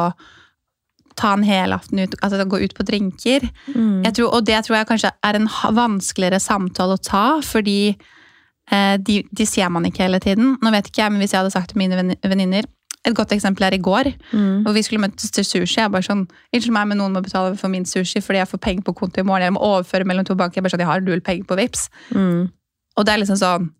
ta 1.20 1.34
en 1.36 1.44
hel 1.46 1.76
aften 1.76 2.00
ut, 2.00 2.16
altså 2.24 2.48
gå 2.48 2.62
ut 2.64 2.74
på 2.78 2.86
drinker. 2.88 3.46
Mm. 3.76 4.08
Tror, 4.08 4.32
og 4.32 4.48
det 4.48 4.64
tror 4.66 4.80
jeg 4.80 4.90
kanskje 4.90 5.14
er 5.28 5.38
en 5.38 5.50
vanskeligere 5.78 6.40
samtale 6.42 6.96
å 6.98 7.04
ta, 7.04 7.26
fordi 7.46 7.92
eh, 7.92 8.96
de, 8.98 9.22
de, 9.30 9.46
ser 9.46 9.70
man 9.74 9.86
ikke 9.86 10.08
hele 10.08 10.22
tiden. 10.24 10.56
Nå 10.64 10.74
vet 10.74 10.90
ikke 10.90 11.04
jeg, 11.04 11.14
men 11.14 11.22
Hvis 11.22 11.36
jeg 11.36 11.44
hadde 11.44 11.54
sagt 11.54 11.74
til 11.74 11.84
mine 11.84 12.16
venninner 12.24 12.70
Et 13.08 13.16
godt 13.18 13.32
eksempel 13.34 13.66
er 13.66 13.74
i 13.74 13.82
går, 13.82 14.12
mm. 14.30 14.62
hvor 14.66 14.76
vi 14.78 14.84
skulle 14.86 15.02
møtes 15.02 15.34
til 15.34 15.46
sushi. 15.48 15.80
Jeg 15.80 15.90
bare 15.90 16.06
sånn, 16.06 16.28
Unnskyld 16.54 16.76
meg, 16.76 16.90
men 16.92 17.00
noen 17.02 17.16
må 17.18 17.24
betale 17.26 17.56
for 17.58 17.74
min 17.74 17.88
sushi 17.90 18.22
fordi 18.22 18.44
jeg 18.44 18.50
får 18.52 18.62
penger 18.62 18.86
på 18.86 18.94
konto 19.00 19.24
i 19.24 19.26
morgen. 19.26 19.48
Jeg 19.48 19.56
må 19.56 19.64
overføre 19.66 20.06
mellom 20.06 20.28
to 20.28 20.38
banker. 20.38 20.60
Jeg 20.60 20.68
bare 20.68 20.76
sånn, 20.76 20.84
jeg 20.86 20.92
har 20.92 21.06
null 21.06 21.24
penger 21.26 21.48
på 21.50 21.58
VIPS. 21.58 21.88
Mm. 22.14 22.52
Og 23.00 23.08
det 23.08 23.14
er 23.14 23.24
liksom 23.24 23.40
sånn 23.42 23.72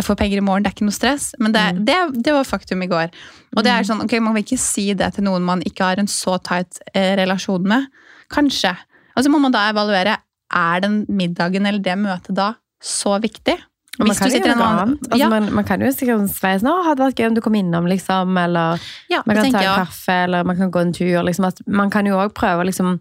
jeg 0.00 0.06
får 0.06 0.16
penger 0.18 0.40
i 0.40 0.44
morgen, 0.44 0.64
det 0.64 0.70
er 0.70 0.74
ikke 0.76 0.86
noe 0.88 0.96
stress. 0.96 1.26
Men 1.38 1.54
det, 1.54 1.62
mm. 1.62 1.80
det, 1.86 1.96
det 2.26 2.32
var 2.34 2.48
faktum 2.48 2.82
i 2.82 2.88
går. 2.90 3.12
Og 3.54 3.60
det 3.64 3.70
er 3.70 3.84
mm. 3.84 3.88
sånn, 3.90 4.04
ok, 4.06 4.14
Man 4.24 4.36
vil 4.36 4.46
ikke 4.46 4.60
si 4.60 4.86
det 4.98 5.10
til 5.14 5.26
noen 5.26 5.44
man 5.46 5.64
ikke 5.68 5.90
har 5.90 6.00
en 6.00 6.08
så 6.10 6.38
tight 6.42 6.80
eh, 6.94 7.12
relasjon 7.20 7.66
med. 7.68 7.90
Kanskje. 8.32 8.72
Og 9.12 9.26
så 9.26 9.32
må 9.32 9.40
man 9.42 9.54
da 9.54 9.68
evaluere. 9.70 10.16
Er 10.52 10.82
den 10.84 11.02
middagen 11.12 11.68
eller 11.68 11.80
det 11.84 11.96
møtet 12.00 12.36
da 12.36 12.54
så 12.82 13.18
viktig? 13.22 13.58
Man 13.98 14.14
kan, 14.16 14.32
annen, 14.32 14.98
altså, 15.02 15.18
ja. 15.20 15.28
man, 15.28 15.50
man, 15.52 15.64
kan 15.68 15.82
jo 15.84 15.90
sikkert 15.92 16.30
sveise 16.32 16.64
nå, 16.64 16.72
hadde 16.86 17.04
vært 17.04 17.18
gøy 17.20 17.26
om 17.28 17.34
du 17.36 17.42
kom 17.44 17.56
innom, 17.58 17.84
liksom. 17.90 18.38
Eller 18.40 18.80
ja, 19.12 19.20
man 19.28 19.36
kan 19.36 19.52
ta 19.52 19.60
en 19.60 19.82
kaffe, 19.84 20.14
eller 20.24 20.46
man 20.48 20.56
kan 20.56 20.72
gå 20.72 20.80
en 20.80 20.94
tur. 20.96 21.18
Liksom, 21.28 21.50
man 21.68 21.92
kan 21.92 22.08
jo 22.08 22.16
òg 22.16 22.32
prøve 22.32 22.64
å 22.64 22.68
liksom, 22.70 22.96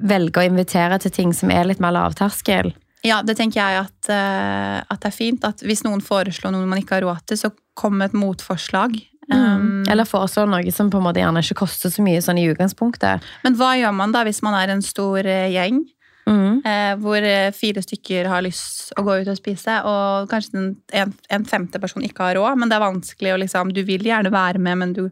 velge 0.00 0.40
å 0.40 0.46
invitere 0.48 0.96
til 1.02 1.12
ting 1.12 1.36
som 1.36 1.52
er 1.52 1.68
litt 1.68 1.82
mer 1.84 1.92
lavterskel. 1.92 2.72
Ja, 3.04 3.20
det 3.26 3.36
tenker 3.36 3.60
jeg 3.60 3.82
at, 3.82 3.98
uh, 4.08 4.80
at, 4.80 4.98
det 5.02 5.10
er 5.10 5.14
fint. 5.14 5.44
At 5.44 5.62
hvis 5.66 5.82
noen 5.84 6.00
foreslår 6.04 6.54
noe 6.54 6.68
man 6.70 6.80
ikke 6.80 6.96
har 6.96 7.06
råd 7.06 7.26
til, 7.28 7.40
så 7.44 7.52
kom 7.78 7.98
med 7.98 8.12
et 8.12 8.20
motforslag. 8.22 8.94
Mm. 9.28 9.36
Um, 9.36 9.82
Eller 9.90 10.08
foreslå 10.08 10.46
noe 10.48 10.72
som 10.74 10.90
på 10.90 10.98
en 10.98 11.06
måte 11.06 11.20
gjerne 11.22 11.42
ikke 11.44 11.60
koster 11.62 11.92
så 11.92 12.04
mye 12.04 12.22
sånn 12.24 12.40
i 12.40 12.46
utgangspunktet. 12.50 13.26
Men 13.44 13.58
hva 13.58 13.74
gjør 13.78 13.92
man 13.98 14.14
da 14.14 14.24
hvis 14.26 14.42
man 14.46 14.56
er 14.58 14.72
en 14.72 14.84
stor 14.86 15.26
uh, 15.26 15.50
gjeng? 15.52 15.82
Mm. 16.28 16.60
Eh, 16.62 16.92
hvor 17.02 17.24
fire 17.56 17.82
stykker 17.82 18.28
har 18.30 18.44
lyst 18.46 18.92
å 18.98 19.02
gå 19.02 19.16
ut 19.22 19.30
og 19.32 19.38
spise, 19.38 19.80
og 19.88 20.30
kanskje 20.30 20.58
en, 20.60 20.68
en, 20.94 21.14
en, 21.34 21.46
femte 21.48 21.80
person 21.82 22.04
ikke 22.06 22.28
har 22.28 22.36
råd, 22.38 22.60
men 22.60 22.70
det 22.70 22.78
er 22.78 22.84
vanskelig 22.84 23.32
å 23.34 23.40
liksom 23.42 23.72
Du 23.74 23.82
vil 23.88 24.06
gjerne 24.06 24.30
være 24.30 24.62
med, 24.62 24.78
men 24.78 24.94
du 24.94 25.02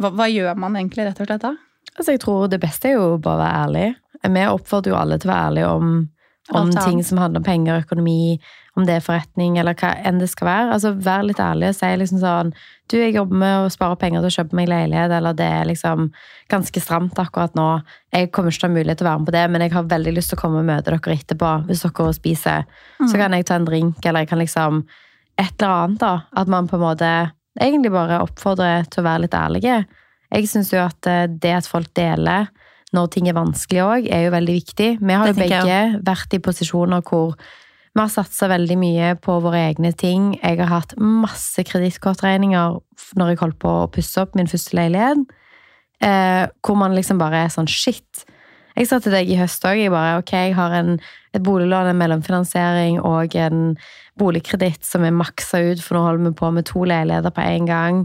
hva, 0.00 0.10
hva, 0.10 0.28
gjør 0.30 0.58
man 0.58 0.76
egentlig, 0.78 1.06
rett 1.06 1.20
og 1.22 1.28
slett 1.28 1.44
da? 1.44 1.54
Altså, 1.94 2.14
jeg 2.14 2.22
tror 2.24 2.48
det 2.50 2.60
beste 2.62 2.90
er 2.90 2.96
jo 2.98 3.18
bare 3.22 3.36
å 3.36 3.42
være 3.42 3.60
ærlig. 3.64 3.88
Vi 4.24 4.46
oppfordrer 4.50 4.94
jo 4.94 4.98
alle 4.98 5.18
til 5.20 5.30
å 5.30 5.34
være 5.34 5.50
ærlige 5.50 5.72
om 5.78 5.90
om 6.52 6.70
ting 6.70 7.04
som 7.04 7.18
handler 7.18 7.40
om 7.40 7.44
penger, 7.44 7.80
økonomi, 7.86 8.38
om 8.76 8.84
det 8.84 8.98
er 8.98 9.04
forretning 9.04 9.56
eller 9.56 9.76
hva 9.78 9.94
enn 10.04 10.18
det 10.20 10.28
skal 10.28 10.48
være. 10.48 10.72
Altså, 10.74 10.90
Vær 11.06 11.22
litt 11.24 11.40
ærlig 11.40 11.70
og 11.70 11.76
si 11.78 11.90
liksom 11.96 12.20
sånn 12.20 12.50
Du, 12.90 12.98
jeg 12.98 13.14
jobber 13.14 13.38
med 13.40 13.54
å 13.62 13.70
spare 13.72 13.96
penger 13.96 14.20
til 14.20 14.28
å 14.28 14.34
kjøpe 14.34 14.58
meg 14.58 14.68
leilighet, 14.68 15.14
eller 15.16 15.36
det 15.38 15.46
er 15.46 15.68
liksom 15.70 16.10
ganske 16.52 16.82
stramt 16.82 17.16
akkurat 17.22 17.54
nå. 17.56 17.68
Jeg 18.12 18.28
kommer 18.34 18.52
ikke 18.52 18.60
til 18.60 18.68
å 18.68 18.72
ha 18.72 18.76
mulighet 18.76 19.00
til 19.00 19.06
å 19.06 19.10
være 19.10 19.22
med 19.22 19.30
på 19.30 19.36
det, 19.38 19.44
men 19.54 19.64
jeg 19.64 19.72
har 19.72 19.88
veldig 19.94 20.14
lyst 20.18 20.32
til 20.32 20.38
å 20.38 20.42
komme 20.42 20.60
og 20.60 20.68
møte 20.68 20.90
dere 20.90 21.16
etterpå 21.16 21.52
hvis 21.70 21.86
dere 21.86 22.10
spiser. 22.18 22.66
Mm. 23.00 23.08
Så 23.08 23.22
kan 23.22 23.38
jeg 23.38 23.48
ta 23.48 23.56
en 23.56 23.70
drink, 23.70 24.04
eller 24.04 24.24
jeg 24.24 24.32
kan 24.34 24.42
liksom 24.42 24.84
Et 25.34 25.50
eller 25.58 25.72
annet, 25.72 25.98
da. 25.98 26.12
At 26.38 26.46
man 26.46 26.68
på 26.70 26.76
en 26.76 26.84
måte 26.84 27.08
egentlig 27.58 27.90
bare 27.90 28.20
oppfordrer 28.22 28.84
til 28.86 29.00
å 29.02 29.06
være 29.08 29.24
litt 29.24 29.34
ærlige. 29.34 29.80
Jeg 30.30 30.46
syns 30.46 30.70
jo 30.70 30.78
at 30.78 31.08
eh, 31.10 31.24
det 31.26 31.56
at 31.56 31.66
folk 31.66 31.90
deler 31.98 32.46
når 32.94 33.10
ting 33.12 33.28
er 33.28 33.36
vanskelig 33.36 33.82
òg, 33.84 34.08
er 34.08 34.26
jo 34.26 34.32
veldig 34.34 34.56
viktig. 34.56 34.88
Vi 35.02 35.18
har 35.18 35.30
jo 35.30 35.36
begge 35.36 35.78
vært 36.06 36.36
i 36.36 36.42
posisjoner 36.42 37.04
hvor 37.06 37.34
vi 37.94 38.02
har 38.02 38.10
satsa 38.10 38.48
veldig 38.50 38.76
mye 38.80 39.12
på 39.22 39.36
våre 39.42 39.60
egne 39.68 39.92
ting. 39.94 40.32
Jeg 40.40 40.58
har 40.58 40.70
hatt 40.72 40.96
masse 40.98 41.62
kredittkortregninger 41.68 42.78
når 43.18 43.30
jeg 43.30 43.40
holdt 43.42 43.58
på 43.62 43.74
å 43.84 43.90
pusse 43.94 44.22
opp 44.22 44.34
min 44.38 44.50
første 44.50 44.74
leilighet. 44.74 45.22
Eh, 46.02 46.44
hvor 46.66 46.78
man 46.78 46.96
liksom 46.96 47.20
bare 47.22 47.44
er 47.44 47.52
sånn 47.54 47.70
Shit, 47.70 48.24
Jeg 48.74 48.88
sa 48.90 48.98
til 48.98 49.14
deg 49.14 49.28
i 49.30 49.36
høst 49.38 49.62
òg, 49.70 49.78
ok, 50.18 50.32
jeg 50.34 50.54
har 50.56 50.72
en, 50.74 50.96
et 51.30 51.42
boliglån, 51.46 51.92
en 51.92 51.98
mellomfinansiering 52.00 52.96
og 52.98 53.36
en 53.38 53.76
boligkreditt 54.18 54.82
som 54.82 55.04
er 55.06 55.14
maksa 55.14 55.60
ut, 55.62 55.78
for 55.78 55.94
nå 55.94 56.02
holder 56.02 56.24
vi 56.24 56.32
på 56.40 56.50
med 56.50 56.66
to 56.66 56.82
leiligheter 56.82 57.30
på 57.30 57.44
en 57.44 57.68
gang. 57.70 58.00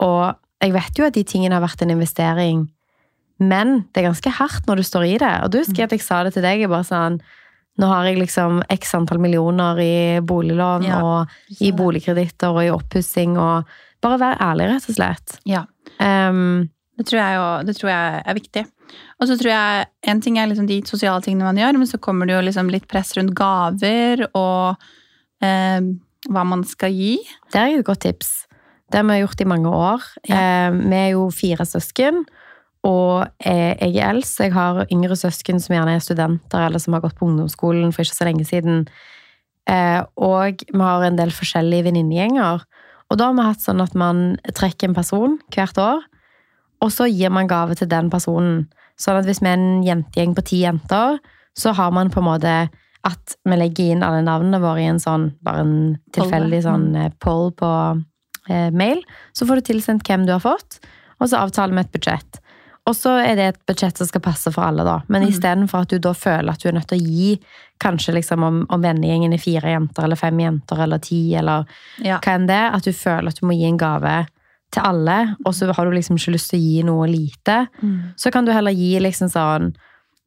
Og 0.00 0.32
jeg 0.64 0.72
vet 0.72 0.98
jo 0.98 1.04
at 1.04 1.18
de 1.18 1.24
tingene 1.28 1.58
har 1.58 1.64
vært 1.66 1.84
en 1.84 1.92
investering, 1.92 2.64
men 3.38 3.82
det 3.92 4.02
er 4.02 4.08
ganske 4.10 4.30
hardt 4.38 4.68
når 4.68 4.80
du 4.80 4.86
står 4.88 5.08
i 5.08 5.16
det. 5.20 5.32
Og 5.44 5.50
du 5.52 5.58
husker 5.60 5.84
at 5.84 5.92
jeg 5.92 6.04
sa 6.04 6.22
det 6.24 6.32
til 6.36 6.44
deg, 6.46 6.62
jeg 6.64 6.72
bare 6.72 6.86
sånn 6.88 7.18
nå 7.76 7.88
har 7.90 8.06
jeg 8.08 8.16
liksom 8.22 8.62
x 8.72 8.94
antall 8.96 9.18
millioner 9.20 9.76
i 9.84 10.20
boliglån 10.24 10.86
Ja, 10.88 11.00
og 11.04 11.60
i 11.60 11.68
boligkreditter 11.76 12.54
og 12.54 12.62
i 12.64 12.70
oppussing 12.72 13.36
og 13.36 13.68
Bare 14.04 14.18
være 14.20 14.36
ærlig, 14.44 14.66
rett 14.70 14.88
og 14.90 14.96
slett. 14.98 15.34
Ja. 15.48 15.62
Um, 16.00 16.68
Det 16.96 17.06
tror 17.08 17.20
jeg, 17.20 17.36
jo, 17.36 17.44
det 17.66 17.74
tror 17.76 17.90
jeg 17.90 18.22
er 18.24 18.36
viktig. 18.36 18.62
Og 19.20 19.28
så 19.28 19.36
tror 19.40 19.50
jeg 19.50 19.86
En 20.12 20.20
ting 20.24 20.38
er 20.38 20.48
liksom 20.48 20.68
de 20.68 20.80
sosiale 20.88 21.20
tingene 21.24 21.44
man 21.48 21.56
gjør, 21.60 21.78
men 21.80 21.88
så 21.88 21.98
kommer 22.00 22.28
det 22.28 22.36
jo 22.36 22.44
liksom 22.44 22.70
litt 22.72 22.86
press 22.88 23.12
rundt 23.16 23.34
gaver 23.36 24.26
og 24.32 24.76
eh, 25.44 25.80
hva 26.28 26.44
man 26.48 26.64
skal 26.64 26.92
gi. 26.92 27.16
det 27.52 27.60
er 27.60 27.68
jo 27.72 27.80
et 27.82 27.88
godt 27.88 28.04
tips. 28.06 28.46
Det 28.90 29.00
har 29.00 29.08
vi 29.08 29.18
gjort 29.20 29.40
i 29.40 29.48
mange 29.48 29.68
år. 29.68 30.04
Ja. 30.28 30.40
Eh, 30.40 30.76
vi 30.80 30.96
er 30.96 31.10
jo 31.16 31.28
fire 31.34 31.66
søsken. 31.66 32.24
Og 32.84 33.26
jeg 33.44 33.76
jeg 33.80 33.96
er 33.96 34.10
eldst. 34.10 34.40
Jeg 34.40 34.52
har 34.52 34.86
yngre 34.92 35.16
søsken 35.16 35.60
som 35.60 35.74
gjerne 35.74 35.96
er 35.96 36.04
studenter, 36.04 36.66
eller 36.66 36.78
som 36.78 36.94
har 36.94 37.00
gått 37.00 37.16
på 37.18 37.26
ungdomsskolen 37.26 37.92
for 37.92 38.02
ikke 38.02 38.18
så 38.18 38.28
lenge 38.28 38.44
siden. 38.44 38.86
Eh, 39.66 40.02
og 40.16 40.62
vi 40.70 40.80
har 40.80 41.02
en 41.02 41.18
del 41.18 41.32
forskjellige 41.34 41.88
venninnegjenger. 41.88 42.62
Og 43.10 43.18
da 43.18 43.28
har 43.28 43.36
vi 43.38 43.46
hatt 43.46 43.62
sånn 43.62 43.82
at 43.82 43.94
man 43.98 44.36
trekker 44.54 44.90
en 44.90 44.96
person 44.96 45.38
hvert 45.54 45.78
år, 45.78 46.02
og 46.82 46.90
så 46.92 47.06
gir 47.08 47.30
man 47.32 47.48
gave 47.50 47.76
til 47.78 47.88
den 47.90 48.10
personen. 48.10 48.66
Sånn 49.00 49.20
at 49.20 49.28
hvis 49.28 49.42
vi 49.42 49.50
er 49.50 49.58
en 49.58 49.84
jentegjeng 49.84 50.34
på 50.36 50.44
ti 50.46 50.62
jenter, 50.64 51.20
så 51.56 51.72
har 51.76 51.92
man 51.94 52.10
på 52.12 52.20
en 52.20 52.28
måte 52.28 52.56
at 53.06 53.36
vi 53.46 53.56
legger 53.58 53.94
inn 53.94 54.04
alle 54.04 54.24
navnene 54.26 54.60
våre 54.62 54.82
i 54.82 54.90
en 54.90 55.00
sånn, 55.02 55.30
bare 55.46 55.62
en 55.62 55.76
tilfeldig 56.16 56.62
sånn 56.64 56.88
eh, 56.98 57.12
poll 57.22 57.52
på 57.56 57.70
eh, 58.50 58.70
mail. 58.74 59.02
Så 59.36 59.46
får 59.46 59.60
du 59.60 59.68
tilsendt 59.70 60.08
hvem 60.08 60.26
du 60.26 60.34
har 60.34 60.42
fått, 60.42 60.80
og 61.20 61.30
så 61.30 61.44
avtaler 61.44 61.76
vi 61.76 61.84
et 61.84 61.94
budsjett. 61.94 62.40
Og 62.86 62.94
så 62.94 63.16
er 63.18 63.34
det 63.34 63.46
et 63.50 63.58
budsjett 63.66 63.98
som 63.98 64.06
skal 64.06 64.22
passe 64.22 64.52
for 64.54 64.62
alle, 64.62 64.84
da. 64.86 65.00
Men 65.08 65.22
Mm. 65.24 65.28
istedenfor 65.32 65.82
at 65.82 65.88
du 65.88 65.98
da 65.98 66.12
føler 66.14 66.50
at 66.52 66.60
du 66.62 66.68
er 66.68 66.72
nødt 66.78 66.86
til 66.88 67.00
å 67.00 67.06
gi 67.06 67.40
kanskje 67.82 68.14
liksom 68.14 68.42
om, 68.46 68.66
om 68.70 68.80
vennegjengen 68.82 69.32
er 69.34 69.42
fire 69.42 69.72
jenter 69.74 70.04
eller 70.04 70.16
fem 70.16 70.38
jenter 70.38 70.78
eller 70.84 70.98
ti 70.98 71.34
eller 71.34 71.64
Ja. 72.04 72.18
hva 72.20 72.34
enn 72.34 72.46
det, 72.46 72.62
at 72.74 72.84
du 72.84 72.92
føler 72.92 73.28
at 73.28 73.40
du 73.40 73.46
må 73.46 73.52
gi 73.58 73.66
en 73.66 73.76
gave 73.76 74.26
til 74.72 74.82
alle, 74.82 75.36
og 75.44 75.52
så 75.54 75.72
har 75.74 75.84
du 75.84 75.90
liksom 75.92 76.16
ikke 76.16 76.32
lyst 76.32 76.50
til 76.50 76.58
å 76.58 76.62
gi 76.62 76.82
noe 76.82 77.06
lite, 77.06 77.68
så 78.16 78.30
kan 78.32 78.44
du 78.44 78.52
heller 78.52 78.72
gi 78.72 78.98
liksom 79.00 79.28
sånn 79.30 79.74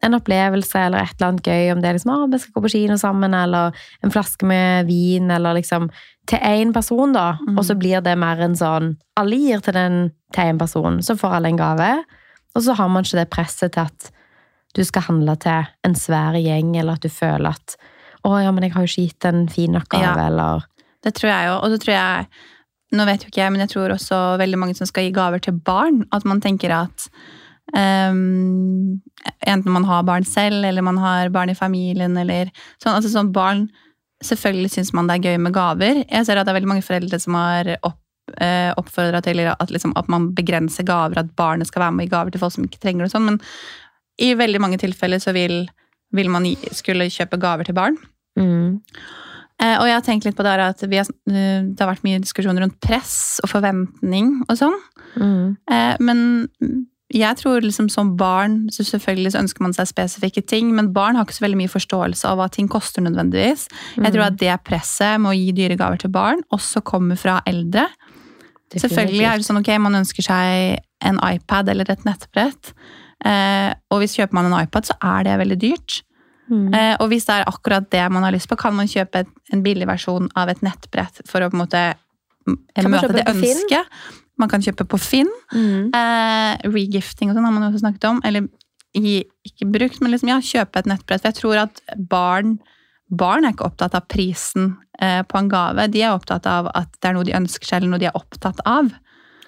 en 0.01 0.13
opplevelse 0.15 0.75
eller 0.79 0.99
et 1.03 1.15
eller 1.19 1.27
annet 1.27 1.43
gøy, 1.43 1.71
om 1.73 1.81
det 1.81 1.89
er 1.89 1.93
liksom, 1.97 2.11
å, 2.15 2.31
vi 2.31 2.37
skal 2.39 2.53
gå 2.53 2.61
på 2.63 2.71
kino 2.71 2.95
sammen, 2.97 3.33
eller 3.35 3.73
en 4.01 4.09
flaske 4.11 4.45
med 4.47 4.87
vin, 4.87 5.29
eller 5.31 5.53
liksom 5.55 5.89
til 6.25 6.39
én 6.39 6.71
person, 6.73 7.11
da. 7.11 7.33
Mm. 7.47 7.57
Og 7.57 7.65
så 7.65 7.75
blir 7.77 8.01
det 8.01 8.17
mer 8.17 8.39
en 8.39 8.55
sånn 8.55 8.95
Alle 9.17 9.35
gir 9.35 9.59
til 9.59 9.73
den 9.73 10.11
til 10.31 10.43
en 10.43 10.57
person, 10.57 10.99
så 11.03 11.17
får 11.19 11.35
alle 11.35 11.47
en 11.49 11.57
gave. 11.57 12.03
Og 12.55 12.63
så 12.65 12.75
har 12.77 12.89
man 12.89 13.05
ikke 13.05 13.19
det 13.21 13.29
presset 13.33 13.73
til 13.75 13.85
at 13.85 14.09
du 14.77 14.83
skal 14.85 15.07
handle 15.07 15.35
til 15.41 15.65
en 15.85 15.95
svær 15.97 16.37
gjeng, 16.37 16.75
eller 16.77 16.97
at 16.99 17.05
du 17.05 17.09
føler 17.09 17.49
at 17.55 17.75
å 18.27 18.35
ja, 18.41 18.51
men 18.51 18.65
jeg 18.65 18.73
har 18.75 18.83
jo 18.83 18.89
ikke 18.91 19.07
gitt 19.07 19.25
en 19.29 19.45
fin 19.49 19.71
nok 19.73 19.87
gave, 19.89 20.03
Ja. 20.03 20.27
eller 20.27 20.65
Det 21.03 21.13
tror 21.15 21.29
jeg 21.31 21.47
jo. 21.47 21.53
Og 21.63 21.69
så 21.71 21.77
tror 21.79 21.93
jeg 21.95 22.27
Nå 22.91 23.05
vet 23.05 23.21
jo 23.21 23.27
ikke 23.29 23.41
jeg, 23.43 23.51
men 23.53 23.61
jeg 23.61 23.69
tror 23.69 23.91
også 23.93 24.17
veldig 24.41 24.57
mange 24.57 24.73
som 24.73 24.87
skal 24.89 25.03
gi 25.05 25.11
gaver 25.13 25.37
til 25.45 25.53
barn, 25.53 26.07
at 26.11 26.23
man 26.25 26.39
tenker 26.41 26.71
at 26.73 27.03
um, 27.77 28.97
Enten 29.45 29.71
man 29.71 29.85
har 29.85 30.03
barn 30.07 30.25
selv, 30.25 30.65
eller 30.65 30.81
man 30.81 30.97
har 30.97 31.29
barn 31.29 31.51
i 31.53 31.57
familien, 31.57 32.17
eller 32.17 32.49
sånn. 32.81 32.95
Altså 32.95 33.11
sånn 33.13 33.31
barn 33.35 33.67
Selvfølgelig 34.25 34.71
syns 34.73 34.89
man 34.91 35.07
det 35.07 35.15
er 35.15 35.29
gøy 35.29 35.37
med 35.39 35.53
gaver. 35.55 36.01
Jeg 36.09 36.25
ser 36.27 36.35
at 36.35 36.43
det 36.47 36.51
er 36.51 36.57
veldig 36.57 36.67
mange 36.73 36.83
foreldre 36.83 37.19
som 37.23 37.37
har 37.39 37.69
opp, 37.87 38.01
eh, 38.41 38.71
oppfordra 38.77 39.21
til 39.25 39.41
at, 39.47 39.71
liksom, 39.73 39.93
at 39.99 40.09
man 40.11 40.31
begrenser 40.37 40.87
gaver, 40.87 41.21
at 41.21 41.35
barnet 41.39 41.69
skal 41.69 41.85
være 41.85 41.97
med 41.97 42.07
i 42.07 42.11
gaver 42.11 42.33
til 42.33 42.43
folk 42.43 42.55
som 42.55 42.67
ikke 42.67 42.81
trenger 42.83 43.05
det. 43.05 43.13
sånn, 43.13 43.25
Men 43.25 43.41
i 44.19 44.33
veldig 44.37 44.61
mange 44.61 44.79
tilfeller 44.81 45.21
så 45.23 45.33
vil, 45.35 45.63
vil 46.15 46.29
man 46.29 46.47
skulle 46.75 47.09
kjøpe 47.09 47.39
gaver 47.41 47.69
til 47.69 47.77
barn. 47.77 47.97
mm. 48.39 48.79
Eh, 49.59 49.75
og 49.75 49.89
jeg 49.89 49.97
har 49.97 50.05
tenkt 50.05 50.23
litt 50.23 50.37
på 50.37 50.43
det 50.45 50.53
her 50.53 50.61
at 50.69 50.83
vi 50.87 51.01
har, 51.01 51.07
eh, 51.27 51.65
det 51.67 51.83
har 51.83 51.89
vært 51.91 52.05
mye 52.07 52.21
diskusjon 52.23 52.59
rundt 52.61 52.77
press 52.79 53.41
og 53.43 53.51
forventning 53.51 54.45
og 54.47 54.55
sånn. 54.55 54.77
Mm. 55.19 55.57
Eh, 55.67 55.95
men 55.99 56.21
jeg 57.09 57.39
tror 57.41 57.65
liksom 57.65 57.89
som 57.89 58.13
barn 58.15 58.69
så 58.71 58.85
selvfølgelig 58.85 59.33
så 59.33 59.41
ønsker 59.41 59.65
man 59.65 59.73
seg 59.73 59.89
spesifikke 59.89 60.45
ting, 60.45 60.69
men 60.77 60.93
barn 60.93 61.17
har 61.17 61.25
ikke 61.25 61.39
så 61.39 61.47
veldig 61.47 61.59
mye 61.63 61.73
forståelse 61.73 62.29
av 62.29 62.37
hva 62.39 62.47
ting 62.53 62.69
koster 62.69 63.03
nødvendigvis. 63.03 63.65
Jeg 63.97 64.13
tror 64.13 64.27
at 64.27 64.37
det 64.39 64.59
presset 64.67 65.19
med 65.19 65.33
å 65.33 65.37
gi 65.37 65.49
dyre 65.57 65.75
gaver 65.79 65.99
til 66.03 66.13
barn 66.13 66.45
også 66.55 66.83
kommer 66.85 67.19
fra 67.19 67.39
eldre. 67.49 67.87
Selvfølgelig 68.75 69.25
er 69.25 69.39
det 69.39 69.47
sånn 69.47 69.61
ok, 69.61 69.71
man 69.81 69.97
ønsker 70.01 70.25
seg 70.25 70.77
en 71.09 71.21
iPad 71.25 71.71
eller 71.73 71.89
et 71.89 72.05
nettbrett. 72.05 72.73
Eh, 73.25 73.71
og 73.89 74.03
hvis 74.03 74.15
kjøper 74.19 74.37
man 74.37 74.49
en 74.49 74.59
iPad, 74.61 74.91
så 74.91 74.95
er 75.01 75.25
det 75.27 75.39
veldig 75.41 75.59
dyrt. 75.63 76.01
Mm. 76.49 76.69
Eh, 76.73 76.93
og 76.97 77.11
hvis 77.11 77.27
det 77.27 77.35
er 77.35 77.49
akkurat 77.49 77.89
det 77.93 78.05
man 78.13 78.25
har 78.25 78.33
lyst 78.33 78.49
på, 78.49 78.57
kan 78.59 78.75
man 78.77 78.89
kjøpe 78.89 79.23
et, 79.23 79.33
en 79.53 79.65
billig 79.65 79.87
versjon 79.89 80.29
av 80.39 80.51
et 80.51 80.63
nettbrett 80.65 81.21
for 81.29 81.45
å 81.45 81.51
på 81.51 81.57
en 81.57 81.63
måte 81.63 81.83
møte 82.89 83.13
det 83.13 83.27
ønsket. 83.29 83.99
Man 84.39 84.51
kan 84.51 84.63
kjøpe 84.63 84.87
på 84.87 84.97
Finn. 85.01 85.29
Mm. 85.51 85.91
Eh, 85.95 86.71
regifting 86.71 87.29
og 87.29 87.37
sånn 87.37 87.45
har 87.45 87.53
man 87.53 87.65
jo 87.65 87.71
også 87.73 87.83
snakket 87.83 88.09
om. 88.09 88.21
Eller 88.25 88.47
gi, 88.95 89.21
ikke 89.45 89.67
brukt, 89.69 90.01
men 90.01 90.13
liksom, 90.13 90.31
ja, 90.31 90.39
kjøpe 90.43 90.81
et 90.81 90.89
nettbrett. 90.89 91.21
For 91.21 91.31
jeg 91.31 91.39
tror 91.41 91.63
at 91.67 91.81
barn, 92.09 92.57
barn 93.09 93.45
er 93.45 93.53
ikke 93.55 93.65
opptatt 93.69 93.95
av 93.97 94.07
prisen 94.11 94.77
eh, 95.01 95.21
på 95.25 95.37
en 95.39 95.49
gave. 95.49 95.87
De 95.91 96.01
er 96.05 96.13
opptatt 96.13 96.45
av 96.49 96.69
at 96.75 96.91
det 97.01 97.09
er 97.09 97.15
noe 97.17 97.25
de 97.27 97.37
ønsker 97.37 97.65
seg, 97.65 97.77
eller 97.81 97.93
noe 97.95 97.99
de 98.03 98.09
er 98.11 98.17
opptatt 98.17 98.59
av. 98.69 98.91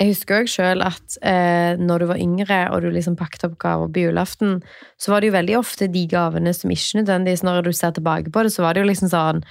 Jeg 0.02 0.16
husker 0.16 0.40
òg 0.42 0.48
sjøl 0.50 0.82
at 0.82 1.18
eh, 1.22 1.78
når 1.78 2.00
du 2.02 2.06
var 2.10 2.18
yngre 2.24 2.62
og 2.74 2.82
du 2.82 2.88
liksom 2.90 3.16
pakket 3.20 3.44
opp 3.46 3.58
gaver 3.62 3.92
på 3.94 4.06
julaften, 4.08 4.62
så 4.98 5.12
var 5.14 5.22
det 5.22 5.30
jo 5.30 5.36
veldig 5.36 5.58
ofte 5.60 5.88
de 5.94 6.08
gavene 6.10 6.54
som 6.58 6.74
ikke 6.74 7.02
nødvendigvis, 7.04 7.44
når 7.46 7.62
du 7.68 7.72
ser 7.78 7.94
tilbake 7.94 8.34
på 8.34 8.44
det, 8.48 8.54
så 8.56 8.64
var 8.66 8.74
det 8.74 8.82
jo 8.82 8.90
liksom 8.90 9.12
sånn 9.14 9.44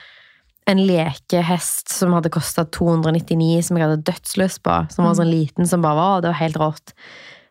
en 0.71 0.81
lekehest 0.87 1.91
som 1.91 2.13
hadde 2.15 2.31
kosta 2.35 2.65
299, 2.67 3.63
som 3.67 3.79
jeg 3.79 3.87
hadde 3.87 4.03
dødslyst 4.07 4.61
på. 4.67 4.75
Som 4.93 5.07
var 5.07 5.17
sånn 5.19 5.31
liten 5.31 5.67
som 5.67 5.83
bare 5.83 5.99
var, 5.99 6.21
det 6.23 6.31
var 6.33 6.41
helt 6.43 6.59
rått. 6.61 6.93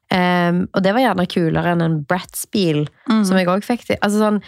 Um, 0.09 0.63
og 0.73 0.81
det 0.85 0.93
var 0.95 1.03
gjerne 1.03 1.25
kulere 1.29 1.73
enn 1.75 1.83
en 1.85 1.97
Bratz-bil, 2.09 2.85
Mm. 3.09 3.23
som 3.27 3.37
jeg 3.37 3.47
òg 3.47 3.63
fikk 3.65 3.85
til. 3.87 3.97
Altså 4.01 4.21
sånn, 4.23 4.39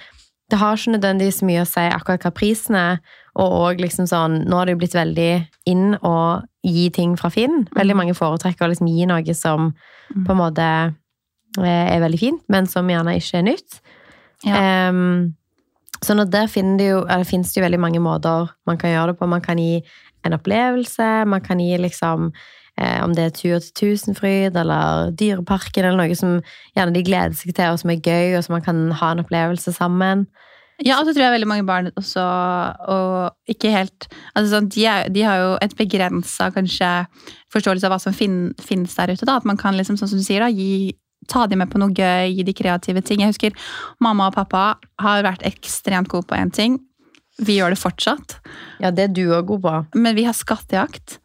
det 0.51 0.59
har 0.59 0.75
ikke 0.75 0.93
nødvendigvis 0.97 1.41
mye 1.47 1.63
å 1.63 1.69
si 1.69 1.83
akkurat 1.87 2.25
hva 2.27 2.33
prisen 2.35 2.75
er. 2.75 3.01
Og 3.39 3.53
òg 3.61 3.79
liksom 3.79 4.09
sånn 4.11 4.41
Nå 4.43 4.57
har 4.57 4.67
det 4.67 4.73
jo 4.75 4.81
blitt 4.81 4.97
veldig 4.97 5.29
inn 5.71 5.93
å 6.03 6.15
gi 6.67 6.89
ting 6.91 7.15
fra 7.15 7.31
Finn. 7.31 7.63
Veldig 7.77 7.95
mange 7.95 8.15
foretrekker 8.17 8.67
å 8.67 8.71
liksom 8.73 8.89
gi 8.91 9.07
noe 9.07 9.35
som 9.37 9.71
Mm. 10.11 10.25
på 10.25 10.31
en 10.33 10.37
måte 10.37 10.63
eh, 11.63 11.95
er 11.95 12.01
veldig 12.03 12.19
fint, 12.19 12.41
men 12.49 12.65
som 12.67 12.89
gjerne 12.89 13.15
ikke 13.15 13.37
er 13.39 13.45
nytt. 13.47 13.79
Ja. 14.43 14.89
Um, 14.89 15.35
at 16.01 16.31
der 16.33 16.47
finner 16.47 16.77
det 16.77 16.87
jo, 16.89 17.01
eller 17.05 17.23
finnes 17.23 17.53
det 17.53 17.61
jo 17.61 17.65
veldig 17.65 17.79
mange 17.79 18.01
måter 18.01 18.49
man 18.67 18.77
kan 18.77 18.89
gjøre 18.89 19.11
det 19.13 19.19
på. 19.19 19.27
Man 19.29 19.41
kan 19.41 19.57
gi 19.57 19.81
en 20.25 20.33
opplevelse, 20.33 21.27
man 21.27 21.41
kan 21.41 21.59
gi 21.59 21.77
liksom 21.77 22.31
om 23.03 23.15
det 23.15 23.25
er 23.25 23.33
tur 23.35 23.57
til 23.59 23.73
Tusenfryd 23.77 24.55
eller 24.57 25.11
Dyreparken 25.17 25.85
eller 25.85 25.99
noe 25.99 26.15
som 26.17 26.39
gjerne 26.77 26.95
de 26.95 27.03
gleder 27.05 27.35
seg 27.37 27.55
til, 27.57 27.73
og 27.73 27.81
som 27.81 27.91
er 27.93 28.01
gøy, 28.01 28.37
og 28.37 28.45
som 28.45 28.55
man 28.57 28.65
kan 28.65 28.87
ha 29.01 29.11
en 29.11 29.23
opplevelse 29.23 29.73
sammen. 29.75 30.25
Ja, 30.81 30.97
og 30.97 31.05
så 31.05 31.13
tror 31.13 31.27
jeg 31.27 31.35
veldig 31.35 31.49
mange 31.49 31.67
barn 31.67 31.91
også 31.93 32.23
og 32.89 33.51
ikke 33.51 33.69
helt 33.73 34.07
altså 34.33 34.55
sånn, 34.55 34.69
de, 34.73 34.85
er, 34.89 35.11
de 35.13 35.21
har 35.27 35.37
jo 35.37 35.51
et 35.61 35.75
begrensa 35.77 36.49
kanskje 36.55 36.89
forståelse 37.53 37.85
av 37.85 37.93
hva 37.93 37.99
som 38.01 38.15
fin, 38.17 38.39
finnes 38.61 38.95
der 38.97 39.13
ute. 39.13 39.27
da, 39.27 39.37
At 39.37 39.45
man 39.45 39.59
kan 39.61 39.77
liksom, 39.77 39.99
sånn 39.99 40.09
som 40.09 40.21
du 40.21 40.25
sier, 40.25 40.41
da, 40.41 40.49
gi, 40.49 40.95
ta 41.29 41.45
dem 41.49 41.61
med 41.61 41.69
på 41.69 41.81
noe 41.81 41.93
gøy, 41.93 42.31
gi 42.33 42.45
de 42.47 42.55
kreative 42.57 43.03
ting. 43.05 43.21
Jeg 43.21 43.35
husker 43.35 43.73
mamma 44.01 44.31
og 44.31 44.39
pappa 44.39 44.63
har 45.03 45.25
vært 45.27 45.45
ekstremt 45.45 46.09
gode 46.09 46.29
på 46.31 46.39
én 46.39 46.53
ting. 46.53 46.79
Vi 47.41 47.59
gjør 47.59 47.75
det 47.75 47.81
fortsatt. 47.81 48.39
Ja, 48.81 48.89
det 48.89 49.05
er 49.05 49.13
du 49.13 49.25
òg 49.35 49.51
god 49.53 49.65
på. 49.65 49.75
Men 50.01 50.17
vi 50.17 50.25
har 50.25 50.37
skattejakt. 50.37 51.19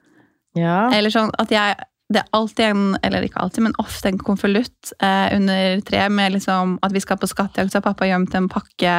Ja. 0.56 0.86
Eller 0.94 1.12
sånn 1.14 1.34
at 1.40 1.52
jeg 1.52 1.76
det 2.06 2.20
er 2.20 2.28
alltid 2.38 2.68
en, 2.68 2.82
eller 3.02 3.24
ikke 3.26 3.40
alltid, 3.42 3.64
men 3.66 3.72
ofte 3.82 4.12
en 4.12 4.18
konvolutt 4.20 4.92
eh, 5.02 5.32
under 5.34 5.80
treet 5.86 6.12
med 6.14 6.36
liksom 6.36 6.76
at 6.86 6.92
vi 6.94 7.02
skal 7.02 7.18
på 7.18 7.26
skattejakt, 7.26 7.72
så 7.72 7.80
har 7.80 7.86
pappa 7.88 8.06
gjemt 8.06 8.34
en 8.38 8.46
pakke 8.50 8.92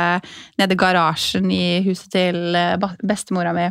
nede 0.59 0.75
i 0.75 0.79
garasjen 0.79 1.47
i 1.55 1.79
huset 1.85 2.11
til 2.11 2.57
eh, 2.59 2.75
bestemora 3.07 3.53
mi. 3.55 3.69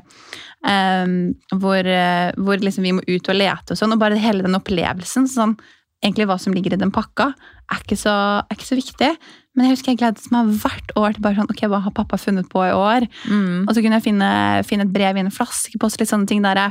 hvor 1.52 1.84
eh, 1.84 2.30
hvor 2.32 2.64
liksom 2.64 2.88
vi 2.88 2.94
må 2.96 3.04
ut 3.04 3.28
og 3.28 3.36
lete 3.36 3.74
og 3.74 3.78
sånn. 3.78 3.92
Og 3.92 4.00
bare 4.00 4.16
hele 4.16 4.46
den 4.46 4.56
opplevelsen, 4.56 5.28
sånn, 5.28 5.52
egentlig 6.00 6.30
hva 6.30 6.38
som 6.40 6.56
ligger 6.56 6.72
i 6.72 6.80
den 6.80 6.94
pakka, 6.94 7.34
er 7.72 7.84
ikke 7.84 8.00
så, 8.00 8.16
er 8.40 8.56
ikke 8.56 8.70
så 8.70 8.80
viktig. 8.80 9.12
Men 9.52 9.66
jeg 9.66 9.76
husker 9.76 9.92
jeg 9.92 10.00
gledet 10.00 10.32
meg 10.32 10.56
hvert 10.62 10.96
år 10.96 11.12
til 11.12 11.26
bare 11.28 11.36
sånn, 11.42 11.52
ok, 11.52 11.62
hva 11.68 11.82
har 11.84 11.96
pappa 11.96 12.16
funnet 12.20 12.48
på 12.48 12.64
i 12.64 12.72
år? 12.72 13.04
Mm. 13.28 13.66
Og 13.66 13.76
så 13.76 13.84
kunne 13.84 14.00
jeg 14.00 14.08
finne, 14.08 14.32
finne 14.64 14.88
et 14.88 14.96
brev 14.96 15.20
i 15.20 15.24
en 15.26 15.32
flaskepost, 15.34 16.00
litt 16.00 16.12
sånne 16.12 16.28
ting 16.30 16.44
der. 16.44 16.70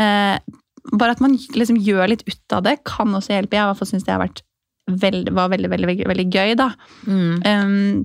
Eh, 0.00 0.36
bare 0.92 1.14
at 1.14 1.22
man 1.24 1.36
liksom 1.56 1.78
gjør 1.80 2.10
litt 2.12 2.24
ut 2.28 2.56
av 2.56 2.64
det, 2.66 2.78
kan 2.88 3.14
også 3.16 3.34
hjelpe. 3.34 3.56
Jeg 3.56 3.64
i 3.64 3.70
hvert 3.70 3.80
fall 3.80 3.90
syntes 3.90 4.06
det 4.06 4.14
har 4.14 4.24
vært 4.24 4.42
veld, 4.90 5.30
var 5.32 5.52
veldig, 5.52 5.70
veldig, 5.72 5.88
veldig, 5.88 6.08
veldig 6.10 6.26
gøy, 6.28 6.56
da. 6.60 6.68
Mm. 7.08 7.38
Um, 7.40 8.04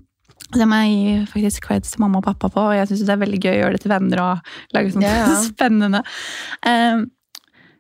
det 0.56 0.66
må 0.66 0.80
jeg 0.82 0.94
gi 0.94 1.18
faktisk 1.34 1.68
creds 1.68 1.94
til 1.94 2.02
mamma 2.02 2.22
og 2.22 2.26
pappa 2.26 2.50
på. 2.50 2.64
og 2.72 2.78
Jeg 2.78 2.90
syns 2.90 3.04
det 3.06 3.14
er 3.14 3.22
veldig 3.22 3.42
gøy 3.44 3.52
å 3.52 3.60
gjøre 3.60 3.76
det 3.76 3.84
til 3.84 3.94
venner 3.94 4.24
og 4.24 4.54
lage 4.76 5.04
Ja, 5.04 5.18
ja. 5.20 5.36
spennende. 5.52 6.02
Um, 6.64 7.06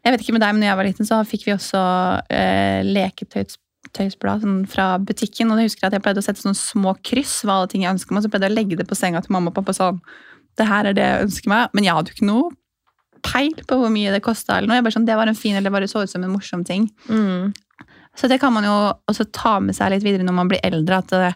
jeg 0.04 0.14
vet 0.14 0.24
ikke 0.24 0.36
med 0.36 0.44
deg, 0.46 0.54
men 0.54 0.64
når 0.64 0.70
jeg 0.70 0.80
var 0.80 0.88
liten, 0.88 1.08
så 1.08 1.24
fikk 1.28 1.48
vi 1.48 1.56
også 1.56 1.82
uh, 2.20 2.80
leketøysblad 2.88 4.46
sånn, 4.46 4.62
fra 4.70 4.92
butikken. 5.02 5.52
Og 5.52 5.64
jeg 5.64 5.72
husker 5.72 5.88
at 5.88 5.98
jeg 5.98 6.04
pleide 6.06 6.22
å 6.22 6.28
sette 6.28 6.44
sånne 6.44 6.60
små 6.60 6.94
kryss 7.00 7.40
hva 7.48 7.62
alle 7.62 7.72
ting 7.72 7.88
jeg 7.88 7.96
ønska 7.96 8.16
meg. 8.16 8.26
Så 8.26 8.32
pleide 8.32 8.52
jeg 8.52 8.58
å 8.58 8.60
legge 8.60 8.80
det 8.80 8.88
på 8.90 9.00
senga 9.00 9.24
til 9.24 9.36
mamma 9.36 9.54
og 9.54 9.58
pappa 9.62 9.76
sånn 9.76 10.04
Det 10.60 10.68
her 10.68 10.92
er 10.92 10.98
det 10.98 11.08
jeg 11.08 11.30
ønsker 11.30 11.56
meg. 11.56 11.74
Men 11.74 11.88
jeg 11.88 11.98
hadde 11.98 12.12
jo 12.12 12.20
ikke 12.20 12.30
noe 12.30 12.54
peil 13.26 13.56
på 13.68 13.78
hvor 13.80 13.92
mye 13.94 14.14
det 14.14 14.24
kosta. 14.26 14.60
Jeg 14.62 14.70
bare 14.70 14.96
sånn, 14.96 15.08
det 15.08 15.18
var 15.20 15.32
en 15.32 15.38
fin, 15.38 15.58
eller 15.58 15.74
bare 15.74 15.90
så 15.90 16.04
ut 16.04 16.12
som 16.12 16.24
en 16.26 16.34
morsom 16.34 16.66
ting. 16.68 16.90
Mm. 17.10 17.54
Så 18.20 18.28
det 18.28 18.40
kan 18.42 18.54
man 18.54 18.68
jo 18.68 18.76
også 19.10 19.30
ta 19.32 19.60
med 19.64 19.78
seg 19.78 19.94
litt 19.94 20.04
videre 20.04 20.26
når 20.28 20.36
man 20.36 20.52
blir 20.52 20.64
eldre. 20.66 21.00
At, 21.00 21.12
det, 21.14 21.34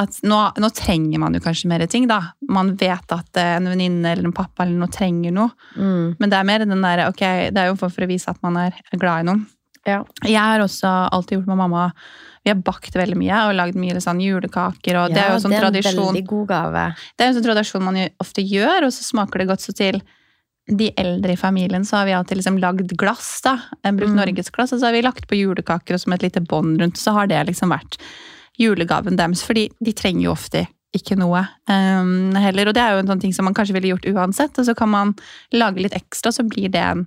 at 0.00 0.20
nå, 0.24 0.38
nå 0.62 0.70
trenger 0.72 1.20
man 1.20 1.36
jo 1.36 1.42
kanskje 1.44 1.68
mer 1.72 1.84
ting, 1.90 2.06
da. 2.10 2.20
Man 2.48 2.74
vet 2.80 3.12
at 3.12 3.40
eh, 3.40 3.56
en 3.58 3.68
venninne 3.68 4.14
eller 4.14 4.30
en 4.30 4.36
pappa 4.36 4.64
eller 4.64 4.78
noe 4.80 4.92
trenger 4.92 5.34
noe. 5.36 5.52
Mm. 5.76 6.14
Men 6.20 6.32
det 6.32 6.38
er 6.38 6.48
mer 6.48 6.64
den 6.64 6.86
der, 6.86 7.06
ok, 7.10 7.24
det 7.52 7.64
er 7.64 7.72
jo 7.72 7.80
for, 7.80 7.92
for 7.92 8.06
å 8.06 8.10
vise 8.10 8.32
at 8.32 8.40
man 8.44 8.56
er 8.62 8.78
glad 8.94 9.24
i 9.24 9.28
noen. 9.28 9.44
Ja. 9.88 10.02
Jeg 10.22 10.38
har 10.38 10.62
også 10.62 10.86
alltid 10.86 11.40
gjort 11.40 11.48
med 11.50 11.58
mamma 11.58 11.88
Vi 12.44 12.50
har 12.52 12.58
bakt 12.62 12.94
veldig 12.94 13.16
mye 13.18 13.38
og 13.48 13.56
lagd 13.58 13.78
mye 13.78 13.98
sånn 14.02 14.20
julekaker. 14.22 14.98
og 14.98 15.14
Det 15.14 15.20
er 15.22 15.34
jo 15.34 15.40
sånn 15.42 15.54
det 15.54 15.58
er 15.58 15.66
en 15.66 15.72
tradisjon 15.72 16.08
veldig 16.08 16.26
god 16.30 16.48
gave. 16.50 16.84
Det 17.14 17.24
er 17.24 17.28
jo 17.28 17.32
en 17.32 17.38
sånn 17.38 17.46
tradisjon 17.46 17.84
man 17.86 17.98
ofte 18.22 18.42
gjør, 18.46 18.86
og 18.86 18.94
så 18.94 19.06
smaker 19.06 19.42
det 19.42 19.48
godt. 19.50 19.62
Så 19.62 19.74
til 19.78 20.00
de 20.70 20.92
eldre 20.96 21.32
i 21.32 21.36
familien 21.36 21.84
så 21.84 21.96
har 21.96 22.06
vi 22.06 22.12
alltid 22.12 22.36
liksom 22.38 22.58
lagd 22.58 22.96
glass. 22.96 23.40
da, 23.42 23.58
Eh, 23.84 23.92
Brukt 23.92 24.12
Mm. 24.12 24.16
norgesglass, 24.20 24.72
og 24.72 24.80
så 24.80 24.86
har 24.86 24.92
vi 24.92 25.02
lagt 25.02 25.26
på 25.28 25.34
julekaker 25.36 25.94
og 25.94 26.00
som 26.00 26.12
et 26.12 26.22
lite 26.22 26.40
bånd 26.40 26.80
rundt. 26.80 26.96
Så 26.96 27.12
har 27.12 27.26
det 27.26 27.46
liksom 27.46 27.70
vært 27.70 27.98
julegaven 28.58 29.16
deres, 29.16 29.42
fordi 29.42 29.70
de 29.82 29.92
trenger 29.92 30.22
jo 30.22 30.32
ofte 30.32 30.66
ikke 30.94 31.16
noe 31.16 31.48
um, 31.68 32.34
heller. 32.34 32.68
Og 32.68 32.74
det 32.74 32.82
er 32.82 32.92
jo 32.92 32.98
en 32.98 33.06
sånn 33.08 33.20
ting 33.20 33.32
som 33.32 33.44
man 33.46 33.54
kanskje 33.54 33.72
ville 33.72 33.96
gjort 33.96 34.06
uansett, 34.14 34.58
og 34.58 34.66
så 34.66 34.74
kan 34.76 34.88
man 34.90 35.14
lage 35.52 35.80
litt 35.80 35.94
ekstra, 35.94 36.30
så 36.30 36.46
blir 36.46 36.70
det 36.70 36.82
en, 36.82 37.06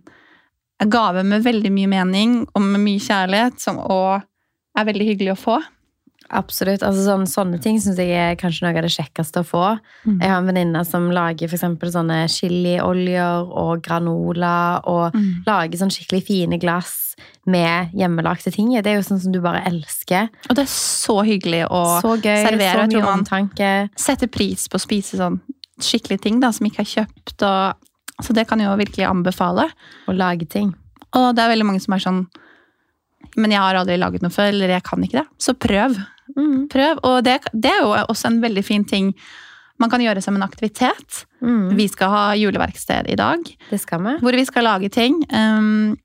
en 0.82 0.90
gave 0.90 1.24
med 1.24 1.44
veldig 1.44 1.72
mye 1.72 1.88
mening 1.88 2.48
og 2.56 2.62
med 2.62 2.82
mye 2.82 3.00
kjærlighet, 3.00 3.60
som 3.62 3.78
og 3.78 4.24
er 4.76 4.86
veldig 4.86 5.06
hyggelig 5.08 5.32
å 5.36 5.40
få. 5.40 5.64
Absolutt. 6.36 6.84
altså 6.84 7.06
sånne, 7.06 7.28
Sånne 7.32 7.60
ting 7.64 7.78
syns 7.80 7.98
jeg 7.98 8.12
er 8.12 8.36
kanskje 8.36 8.64
noe 8.66 8.76
av 8.78 8.84
det 8.86 8.92
kjekkeste 8.94 9.42
å 9.42 9.48
få. 9.48 9.64
Mm. 10.06 10.20
Jeg 10.22 10.30
har 10.30 10.38
en 10.42 10.50
venninne 10.50 10.82
som 10.86 11.10
lager 11.16 11.48
for 11.50 11.58
sånne 11.90 12.18
chilioljer 12.32 13.48
og 13.52 13.82
granola. 13.86 14.82
Og 14.86 15.14
Mm. 15.16 15.44
lager 15.48 15.78
sånn 15.78 15.92
skikkelig 15.94 16.24
fine 16.28 16.60
glass 16.60 17.16
med 17.48 17.92
hjemmelagte 17.94 18.52
ting. 18.52 18.70
Det 18.82 18.88
er 18.88 18.96
jo 19.00 19.08
sånn 19.08 19.22
som 19.22 19.32
du 19.32 19.40
bare 19.40 19.64
elsker. 19.66 20.30
Og 20.50 20.56
det 20.56 20.64
er 20.66 20.72
så 20.72 21.24
hyggelig 21.24 21.68
å 21.70 22.02
så 22.02 22.18
gøy, 22.20 22.44
servere, 22.50 22.88
så 22.90 22.92
mye 22.92 23.04
man- 23.04 23.24
omtanke. 23.24 23.90
sette 23.96 24.28
pris 24.30 24.68
på 24.68 24.76
å 24.76 24.86
spise 24.86 25.16
sånn 25.18 25.40
skikkelige 25.80 26.22
ting 26.22 26.40
da, 26.40 26.52
som 26.52 26.66
ikke 26.68 26.80
er 26.80 27.06
kjøpt. 27.06 27.44
Og, 27.44 27.76
så 28.22 28.34
det 28.34 28.48
kan 28.48 28.60
jeg 28.60 28.68
jo 28.68 28.76
virkelig 28.86 29.08
anbefale. 29.10 29.70
Å 30.08 30.16
lage 30.16 30.48
ting. 30.50 30.74
Og 31.14 31.36
det 31.36 31.44
er 31.44 31.56
veldig 31.56 31.66
mange 31.66 31.82
som 31.82 31.94
er 31.94 32.00
sånn 32.00 32.28
Men 33.38 33.52
jeg 33.52 33.60
har 33.60 33.76
aldri 33.76 33.98
laget 34.00 34.22
noe 34.22 34.30
før, 34.32 34.48
eller 34.48 34.70
jeg 34.70 34.84
kan 34.84 35.02
ikke 35.04 35.20
det. 35.20 35.28
Så 35.40 35.54
prøv. 35.60 35.98
Mm. 36.38 36.68
Prøv. 36.72 37.02
Og 37.04 37.24
det, 37.26 37.40
det 37.54 37.72
er 37.72 37.84
jo 37.84 37.96
også 38.06 38.32
en 38.32 38.42
veldig 38.44 38.64
fin 38.66 38.86
ting 38.86 39.14
man 39.82 39.92
kan 39.92 40.00
gjøre 40.00 40.22
som 40.24 40.38
en 40.38 40.46
aktivitet. 40.46 41.26
Mm. 41.44 41.76
Vi 41.76 41.88
skal 41.92 42.12
ha 42.14 42.24
juleverksted 42.40 43.10
i 43.12 43.18
dag, 43.20 43.44
Det 43.70 43.80
skal 43.82 44.04
vi. 44.06 44.18
hvor 44.24 44.38
vi 44.38 44.46
skal 44.48 44.64
lage 44.64 44.90
ting. 44.90 45.18
Um, 45.36 45.98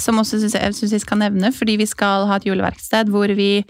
som 0.00 0.18
også 0.18 0.38
synes 0.40 0.54
jeg, 0.54 0.62
jeg 0.62 0.74
synes 0.74 0.92
vi 0.92 1.02
skal 1.04 1.20
nevne, 1.20 1.52
fordi 1.52 1.76
vi 1.76 1.86
skal 1.86 2.26
ha 2.26 2.38
et 2.40 2.46
juleverksted 2.48 3.12
hvor 3.12 3.30
vi 3.36 3.64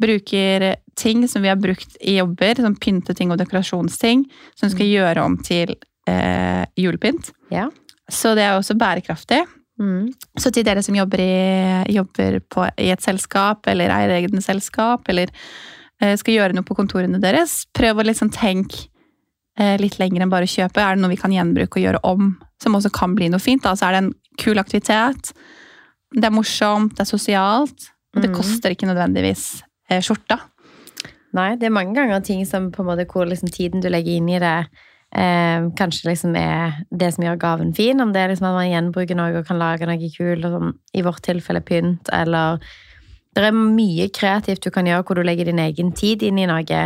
bruker 0.00 0.76
ting 0.96 1.26
som 1.28 1.42
vi 1.42 1.48
har 1.48 1.58
brukt 1.60 1.96
i 2.00 2.16
jobber, 2.18 2.60
som 2.60 2.76
pynteting 2.76 3.32
og 3.32 3.40
dekorasjonsting, 3.40 4.24
som 4.54 4.68
vi 4.68 4.74
skal 4.74 4.90
gjøre 4.92 5.24
om 5.24 5.36
til 5.44 5.74
eh, 6.08 6.64
julepynt. 6.76 7.32
Ja. 7.52 7.68
Så 8.08 8.34
det 8.36 8.44
er 8.46 8.56
også 8.56 8.76
bærekraftig. 8.78 9.42
Mm. 9.80 10.12
Så 10.40 10.52
til 10.54 10.64
dere 10.64 10.82
som 10.84 10.96
jobber, 10.96 11.20
i, 11.20 11.94
jobber 11.94 12.38
på, 12.52 12.66
i 12.80 12.90
et 12.94 13.04
selskap, 13.04 13.66
eller 13.68 13.92
eier 13.92 14.14
egne 14.16 14.42
selskap, 14.44 15.08
eller 15.12 15.32
eh, 16.00 16.14
skal 16.16 16.38
gjøre 16.38 16.56
noe 16.56 16.66
på 16.66 16.76
kontorene 16.78 17.20
deres, 17.22 17.64
prøv 17.76 18.00
å 18.00 18.06
liksom 18.06 18.32
tenke 18.34 18.86
eh, 19.60 19.76
litt 19.82 19.98
lenger 20.00 20.24
enn 20.24 20.32
bare 20.32 20.48
å 20.48 20.54
kjøpe. 20.54 20.80
Er 20.80 20.96
det 20.96 21.04
noe 21.04 21.12
vi 21.12 21.20
kan 21.20 21.34
gjenbruke 21.34 21.80
og 21.80 21.86
gjøre 21.88 22.02
om, 22.08 22.32
som 22.62 22.78
også 22.78 22.92
kan 22.96 23.16
bli 23.18 23.28
noe 23.32 23.42
fint? 23.42 23.64
Da? 23.66 23.76
Så 23.76 23.88
er 23.88 23.96
det 23.96 24.04
en 24.04 24.14
kul 24.40 24.60
aktivitet. 24.62 25.34
Det 26.16 26.24
er 26.28 26.34
morsomt, 26.34 26.96
det 26.96 27.04
er 27.04 27.12
sosialt. 27.12 27.90
Og 28.16 28.22
det 28.24 28.30
mm. 28.32 28.36
koster 28.38 28.72
ikke 28.72 28.88
nødvendigvis 28.88 29.46
eh, 29.90 30.00
skjorta. 30.00 30.40
Nei, 31.36 31.50
det 31.60 31.68
er 31.68 31.74
mange 31.74 31.92
ganger 31.98 32.22
ting 32.24 32.46
som 32.48 32.70
på 32.72 32.80
en 32.80 32.88
måte 32.88 33.04
hvor 33.10 33.28
liksom 33.28 33.50
tiden 33.52 33.82
du 33.84 33.90
legger 33.92 34.16
inn 34.16 34.30
i 34.32 34.40
det, 34.40 34.56
eh, 35.16 35.68
kanskje 35.78 36.10
liksom 36.10 36.36
er 36.38 36.82
det 36.90 37.12
som 37.14 37.24
gjør 37.24 37.38
gaven 37.40 37.72
fin. 37.76 38.00
Om 38.00 38.12
det 38.12 38.22
er 38.22 38.32
liksom 38.32 38.50
at 38.50 38.58
man 38.58 38.68
gjenbruker 38.70 39.18
noe 39.18 39.40
og 39.40 39.46
kan 39.48 39.60
lage 39.60 39.88
noe 39.88 40.10
kult, 40.16 40.44
sånn, 40.44 40.74
i 40.94 41.04
vårt 41.06 41.24
tilfelle 41.26 41.64
pynt, 41.64 42.12
eller 42.12 42.60
Det 43.36 43.44
er 43.44 43.52
mye 43.52 44.06
kreativt 44.08 44.64
du 44.64 44.70
kan 44.72 44.86
gjøre 44.88 45.04
hvor 45.04 45.18
du 45.18 45.22
legger 45.22 45.44
din 45.44 45.58
egen 45.60 45.90
tid 45.92 46.22
inn 46.24 46.38
i 46.40 46.46
noe. 46.48 46.78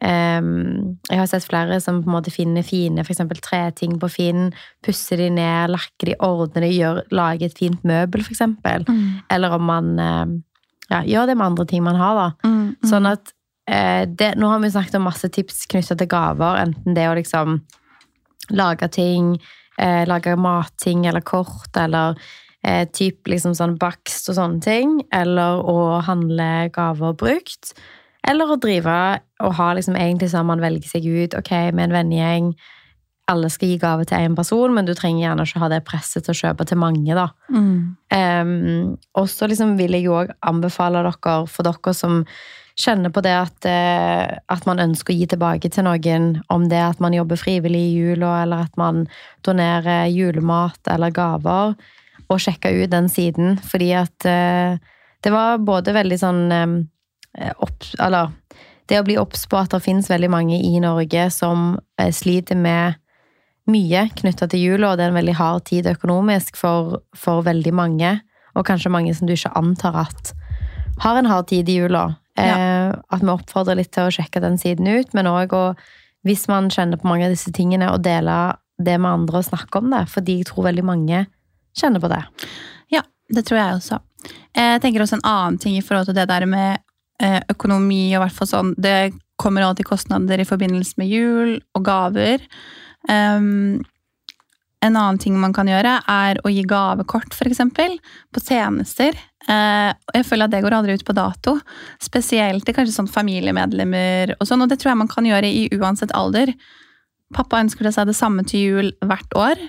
Ehm, 0.00 0.98
jeg 1.10 1.18
har 1.18 1.26
sett 1.26 1.42
flere 1.42 1.80
som 1.82 2.04
på 2.04 2.06
en 2.06 2.14
måte 2.14 2.30
finner 2.30 2.62
fine 2.62 3.02
eksempel 3.02 3.40
treting 3.42 3.98
på 3.98 4.08
Finn, 4.08 4.52
pusser 4.86 5.16
de 5.18 5.28
ned, 5.30 5.70
lakker 5.74 6.06
de, 6.12 6.14
ordner 6.22 6.60
de, 6.62 6.70
gjør, 6.76 7.02
lager 7.10 7.46
et 7.50 7.58
fint 7.58 7.82
møbel, 7.82 8.22
for 8.22 8.30
eksempel. 8.30 8.86
Eller 9.28 9.50
om 9.58 9.66
man 9.66 9.98
eh, 9.98 10.26
ja, 10.90 11.02
gjør 11.02 11.26
det 11.26 11.36
med 11.36 11.46
andre 11.46 11.66
ting 11.66 11.82
man 11.82 11.96
har, 11.98 12.14
da. 12.14 12.48
Mm, 12.48 12.76
Sånn 12.86 13.06
at 13.10 13.32
eh, 13.32 13.41
det, 14.08 14.34
Nå 14.36 14.48
har 14.50 14.58
vi 14.62 14.70
snakket 14.70 14.98
om 14.98 15.06
masse 15.06 15.28
tips 15.32 15.66
knytta 15.70 15.96
til 15.98 16.10
gaver. 16.10 16.58
Enten 16.64 16.96
det 16.96 17.08
å 17.08 17.16
liksom 17.18 17.60
lage 18.50 18.88
ting, 18.92 19.36
eh, 19.78 20.02
lage 20.06 20.36
matting 20.36 21.06
eller 21.06 21.20
kort, 21.20 21.70
eller 21.76 22.18
eh, 22.64 22.88
typ 22.90 23.28
liksom 23.28 23.54
sånn 23.54 23.78
bakst 23.78 24.28
og 24.30 24.38
sånne 24.38 24.62
ting. 24.64 25.00
Eller 25.14 25.62
å 25.62 26.00
handle 26.04 26.68
gaver 26.74 27.16
brukt. 27.18 27.74
Eller 28.28 28.50
å 28.50 28.60
drive 28.60 28.98
og 29.42 29.56
ha 29.58 29.72
liksom 29.74 29.98
egentlig 29.98 30.30
sånn 30.30 30.46
man 30.46 30.62
velger 30.62 30.94
seg 30.94 31.06
ut 31.06 31.34
ok, 31.38 31.50
med 31.74 31.88
en 31.88 31.96
vennegjeng. 31.96 32.52
Alle 33.30 33.48
skal 33.50 33.70
gi 33.70 33.78
gave 33.82 34.06
til 34.06 34.18
én 34.18 34.36
person, 34.38 34.74
men 34.74 34.86
du 34.86 34.94
trenger 34.98 35.24
gjerne 35.24 35.46
ikke 35.46 35.62
ha 35.62 35.68
det 35.70 35.84
presset 35.86 36.26
til 36.26 36.34
å 36.34 36.40
kjøpe 36.40 36.66
til 36.68 36.78
mange. 36.78 37.14
da. 37.18 37.28
Mm. 37.50 37.76
Um, 38.12 38.96
og 39.18 39.28
så 39.30 39.48
liksom 39.50 39.76
vil 39.78 39.94
jeg 39.96 40.06
jo 40.06 40.18
òg 40.20 40.34
anbefale 40.46 41.02
dere, 41.06 41.36
for 41.50 41.66
dere 41.66 41.94
som 41.96 42.22
kjenner 42.78 43.12
på 43.12 43.20
det 43.24 43.32
at, 43.36 43.66
eh, 43.68 44.38
at 44.48 44.66
man 44.66 44.80
ønsker 44.82 45.12
å 45.12 45.16
gi 45.16 45.26
tilbake 45.30 45.70
til 45.72 45.86
noen, 45.86 46.42
om 46.52 46.68
det 46.70 46.78
er 46.78 46.90
at 46.90 47.02
man 47.02 47.14
jobber 47.16 47.40
frivillig 47.40 47.82
i 47.90 47.96
jula, 47.98 48.42
eller 48.42 48.66
at 48.66 48.78
man 48.80 49.06
donerer 49.44 50.08
julemat 50.12 50.80
eller 50.90 51.12
gaver, 51.14 51.74
og 52.28 52.40
sjekke 52.40 52.72
ut 52.72 52.92
den 52.92 53.10
siden. 53.12 53.58
Fordi 53.60 53.92
at 53.98 54.28
eh, 54.28 54.78
det 55.22 55.32
var 55.32 55.62
både 55.62 55.94
veldig 55.94 56.18
sånn 56.18 56.42
eh, 56.52 57.52
opp, 57.58 57.84
Eller 58.00 58.32
det 58.88 58.98
å 59.00 59.06
bli 59.06 59.18
obs 59.20 59.46
på 59.48 59.56
at 59.60 59.72
det 59.72 59.84
finnes 59.84 60.10
veldig 60.10 60.30
mange 60.32 60.58
i 60.58 60.80
Norge 60.82 61.28
som 61.32 61.78
sliter 62.12 62.58
med 62.58 62.98
mye 63.70 64.08
knytta 64.18 64.48
til 64.50 64.60
jula, 64.60 64.90
og 64.90 64.98
det 64.98 65.06
er 65.06 65.12
en 65.12 65.20
veldig 65.20 65.36
hard 65.38 65.64
tid 65.70 65.86
økonomisk 65.86 66.58
for, 66.58 66.98
for 67.16 67.44
veldig 67.46 67.72
mange. 67.78 68.16
Og 68.58 68.66
kanskje 68.68 68.92
mange 68.92 69.14
som 69.14 69.28
du 69.28 69.36
ikke 69.36 69.54
antar 69.56 70.02
at 70.02 70.32
har 71.00 71.16
en 71.16 71.30
hard 71.30 71.48
tid 71.48 71.70
i 71.70 71.78
jula. 71.78 72.08
Eh, 72.38 72.92
at 72.92 73.20
vi 73.20 73.28
oppfordrer 73.32 73.76
litt 73.76 73.92
til 73.92 74.08
å 74.08 74.14
sjekke 74.14 74.40
den 74.40 74.56
siden 74.60 74.88
ut, 74.88 75.12
men 75.16 75.28
òg 75.28 75.52
hvis 76.26 76.46
man 76.48 76.70
kjenner 76.70 77.00
på 77.00 77.08
mange 77.10 77.26
av 77.26 77.34
disse 77.34 77.50
tingene, 77.54 77.90
å 77.90 78.00
dele 78.00 78.54
det 78.82 78.94
med 79.00 79.10
andre 79.10 79.40
og 79.40 79.48
snakke 79.48 79.80
om 79.80 79.90
det. 79.92 80.04
Fordi 80.10 80.38
jeg 80.40 80.48
tror 80.50 80.68
veldig 80.68 80.84
mange 80.86 81.24
kjenner 81.78 82.02
på 82.02 82.10
det. 82.12 82.22
Ja, 82.94 83.02
det 83.32 83.44
tror 83.48 83.58
jeg 83.58 83.80
også. 83.80 83.98
Jeg 84.54 84.82
tenker 84.84 85.02
også 85.02 85.18
en 85.18 85.28
annen 85.28 85.58
ting 85.62 85.76
i 85.76 85.84
forhold 85.84 86.08
til 86.08 86.16
det 86.16 86.28
der 86.30 86.46
med 86.46 86.78
eh, 87.22 87.40
økonomi 87.50 88.04
og 88.14 88.22
hvert 88.22 88.36
fall 88.36 88.50
sånn 88.50 88.74
Det 88.78 89.12
kommer 89.40 89.64
alltid 89.66 89.88
kostnader 89.88 90.38
i 90.38 90.46
forbindelse 90.46 91.00
med 91.00 91.10
jul 91.10 91.56
og 91.74 91.84
gaver. 91.86 92.44
Um, 93.10 93.80
en 94.82 94.96
annen 94.98 95.18
ting 95.18 95.34
man 95.40 95.54
kan 95.56 95.66
gjøre, 95.70 95.96
er 96.10 96.38
å 96.42 96.50
gi 96.52 96.62
gavekort, 96.68 97.34
f.eks. 97.34 97.62
På 98.30 98.42
tjenester. 98.42 99.18
Eh, 99.50 99.90
og 99.90 100.18
jeg 100.18 100.26
føler 100.28 100.46
at 100.46 100.54
det 100.54 100.62
går 100.64 100.76
aldri 100.76 100.96
ut 100.98 101.06
på 101.06 101.16
dato. 101.16 101.56
Spesielt 102.02 102.66
til 102.66 102.76
kanskje 102.76 102.94
sånn 102.94 103.10
familiemedlemmer 103.10 104.36
og 104.38 104.46
sånn. 104.48 104.64
Og 104.64 104.70
det 104.70 104.78
tror 104.82 104.92
jeg 104.92 105.02
man 105.02 105.10
kan 105.10 105.26
gjøre 105.28 105.48
i 105.48 105.64
uansett 105.78 106.14
alder. 106.16 106.54
Pappa 107.34 107.62
ønsker 107.64 107.88
seg 107.90 108.10
det 108.10 108.18
samme 108.18 108.44
til 108.48 108.66
jul 108.66 108.92
hvert 109.02 109.38
år. 109.38 109.66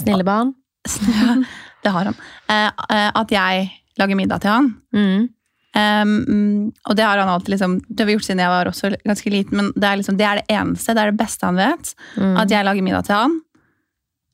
Snille 0.00 0.26
barn. 0.26 0.56
Ja, 0.82 1.36
det 1.82 1.90
har 1.94 2.08
han. 2.10 2.16
Eh, 2.50 2.82
eh, 2.94 3.08
at 3.18 3.32
jeg 3.34 3.70
lager 3.98 4.18
middag 4.18 4.42
til 4.42 4.52
han. 4.52 4.68
Mm. 4.94 5.30
Um, 5.72 6.72
og 6.84 6.96
det 6.98 7.04
har 7.06 7.16
han 7.16 7.30
alltid 7.32 7.54
liksom, 7.54 7.78
det 7.88 8.02
har 8.02 8.08
vi 8.10 8.16
gjort 8.18 8.26
siden 8.26 8.42
jeg 8.42 8.52
var 8.52 8.68
også 8.68 8.90
ganske 9.06 9.30
liten, 9.32 9.56
men 9.56 9.70
det 9.72 9.88
er, 9.88 9.96
liksom, 9.96 10.18
det 10.20 10.26
er 10.28 10.40
det 10.40 10.52
eneste, 10.52 10.92
det 10.92 11.00
er 11.00 11.10
det 11.10 11.20
beste 11.22 11.48
han 11.48 11.58
vet. 11.58 11.94
Mm. 12.20 12.36
At 12.42 12.52
jeg 12.52 12.66
lager 12.66 12.86
middag 12.86 13.08
til 13.08 13.16
han. 13.16 13.38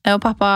Og 0.09 0.21
pappa, 0.23 0.51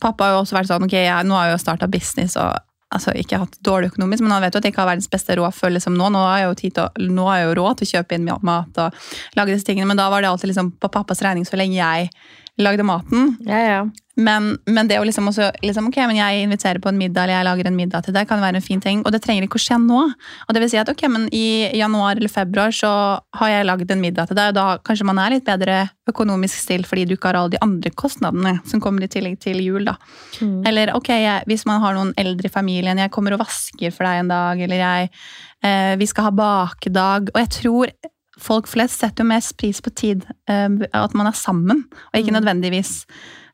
pappa 0.00 0.28
har 0.28 0.36
jo 0.36 0.42
også 0.42 0.56
vært 0.58 0.70
sånn 0.70 0.86
ok, 0.86 0.96
jeg, 0.98 1.26
nå 1.28 1.36
har 1.36 1.50
jeg 1.50 1.56
jo 1.56 1.62
starta 1.62 1.88
business, 1.90 2.36
og 2.40 2.65
altså 2.96 3.14
ikke 3.16 3.40
hatt 3.42 3.58
dårlig 3.66 3.92
økonomisk, 3.92 4.24
men 4.24 4.34
han 4.34 4.44
vet 4.44 4.56
jo 4.56 4.62
at 4.62 4.66
jeg 4.68 4.74
ikke 4.74 4.82
har 4.84 4.90
verdens 4.92 5.10
beste 5.12 5.36
råd 5.38 5.56
før 5.56 5.76
liksom 5.76 5.98
nå. 5.98 6.08
Nå 6.14 6.24
har 6.24 6.40
jeg 6.40 6.48
jo, 6.48 6.56
tid 6.62 6.78
til, 6.78 7.10
nå 7.12 7.28
har 7.28 7.40
jeg 7.40 7.50
jo 7.50 7.58
råd 7.60 7.78
til 7.78 7.88
å 7.88 7.92
kjøpe 7.94 8.18
inn 8.18 8.26
mat 8.26 8.82
og 8.82 9.06
lage 9.38 9.52
disse 9.52 9.68
tingene, 9.68 9.88
men 9.90 10.00
da 10.00 10.08
var 10.12 10.24
det 10.24 10.32
alltid 10.32 10.52
liksom 10.52 10.74
på 10.82 10.92
pappas 10.92 11.22
regning 11.26 11.48
så 11.48 11.60
lenge 11.60 11.78
jeg 11.78 12.10
lagde 12.56 12.82
maten. 12.86 13.36
Ja, 13.44 13.60
ja. 13.60 13.86
Men, 14.16 14.54
men 14.64 14.88
det 14.88 14.96
å 14.96 15.04
liksom 15.04 15.28
også 15.28 15.50
liksom, 15.60 15.90
ok, 15.90 15.98
men 16.08 16.16
jeg 16.16 16.46
inviterer 16.46 16.80
på 16.80 16.88
en 16.88 16.96
middag, 16.96 17.26
eller 17.26 17.36
jeg 17.36 17.46
lager 17.50 17.68
en 17.68 17.76
middag 17.76 18.06
til 18.06 18.14
deg, 18.16 18.24
kan 18.30 18.40
være 18.40 18.56
en 18.62 18.64
fin 18.64 18.80
ting. 18.80 19.02
Og 19.04 19.12
det 19.12 19.20
trenger 19.24 19.44
ikke 19.44 19.58
å 19.60 19.64
skje 19.66 19.76
nå. 19.82 19.98
Og 20.46 20.56
det 20.56 20.62
vil 20.62 20.70
si 20.72 20.80
at 20.80 20.88
ok, 20.88 21.04
men 21.12 21.26
i 21.36 21.68
januar 21.76 22.16
eller 22.16 22.32
februar 22.32 22.72
så 22.72 22.92
har 23.36 23.52
jeg 23.52 23.68
lagd 23.68 23.92
en 23.92 24.00
middag 24.00 24.30
til 24.30 24.40
deg, 24.40 24.54
og 24.54 24.56
da 24.56 24.66
kanskje 24.88 25.08
man 25.10 25.20
er 25.20 25.36
litt 25.36 25.44
bedre 25.44 25.82
økonomisk 26.08 26.62
stilt 26.62 26.88
fordi 26.88 27.04
du 27.04 27.16
ikke 27.16 27.28
har 27.32 27.40
alle 27.42 27.56
de 27.56 27.62
andre 27.66 27.92
kostnadene 27.92 28.56
som 28.70 28.80
kommer 28.80 29.04
i 29.04 29.10
tillegg 29.12 29.36
til 29.42 29.60
jul, 29.60 29.84
da. 29.90 29.98
Mm. 30.40 30.62
Eller 30.70 30.96
ok, 30.96 31.12
jeg, 31.12 31.44
hvis 31.50 31.66
man 31.68 31.84
har 31.84 31.98
noen 31.98 32.16
eldre 32.16 32.48
i 32.48 32.56
familien, 32.56 33.04
jeg 33.04 33.12
kommer 33.12 33.36
og 33.36 33.44
vasker 33.44 33.92
for 33.92 34.08
deg 34.08 34.24
en 34.24 34.32
dag, 34.32 34.64
eller 34.64 34.80
jeg, 34.80 35.16
eh, 35.60 35.94
vi 36.00 36.08
skal 36.08 36.30
ha 36.30 36.36
bakedag. 36.40 37.34
Og 37.34 37.42
jeg 37.44 37.56
tror 37.60 37.96
folk 38.38 38.66
flest 38.68 39.00
setter 39.00 39.24
jo 39.24 39.28
mest 39.30 39.56
pris 39.56 39.80
på 39.80 39.90
tid, 39.96 40.26
eh, 40.48 40.68
at 40.92 41.14
man 41.14 41.26
er 41.26 41.32
sammen, 41.36 41.84
og 42.12 42.20
ikke 42.20 42.32
Mm. 42.34 42.40
nødvendigvis 42.40 43.06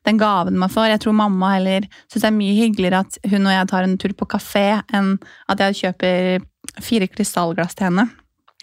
den 0.04 0.18
gaven 0.18 0.58
man 0.58 0.68
får. 0.68 0.88
Jeg 0.90 1.00
tror 1.00 1.12
mamma 1.14 1.52
heller 1.54 1.82
syns 2.10 2.22
det 2.22 2.24
er 2.24 2.34
mye 2.38 2.56
hyggeligere 2.58 3.00
at 3.06 3.18
hun 3.30 3.46
og 3.46 3.52
jeg 3.52 3.68
tar 3.68 3.84
en 3.84 3.98
tur 3.98 4.12
på 4.18 4.26
kafé, 4.26 4.82
enn 4.92 5.18
at 5.48 5.58
jeg 5.58 5.74
kjøper 5.94 6.42
fire 6.82 7.06
krystallglass 7.06 7.74
til 7.78 7.84
henne. 7.86 8.08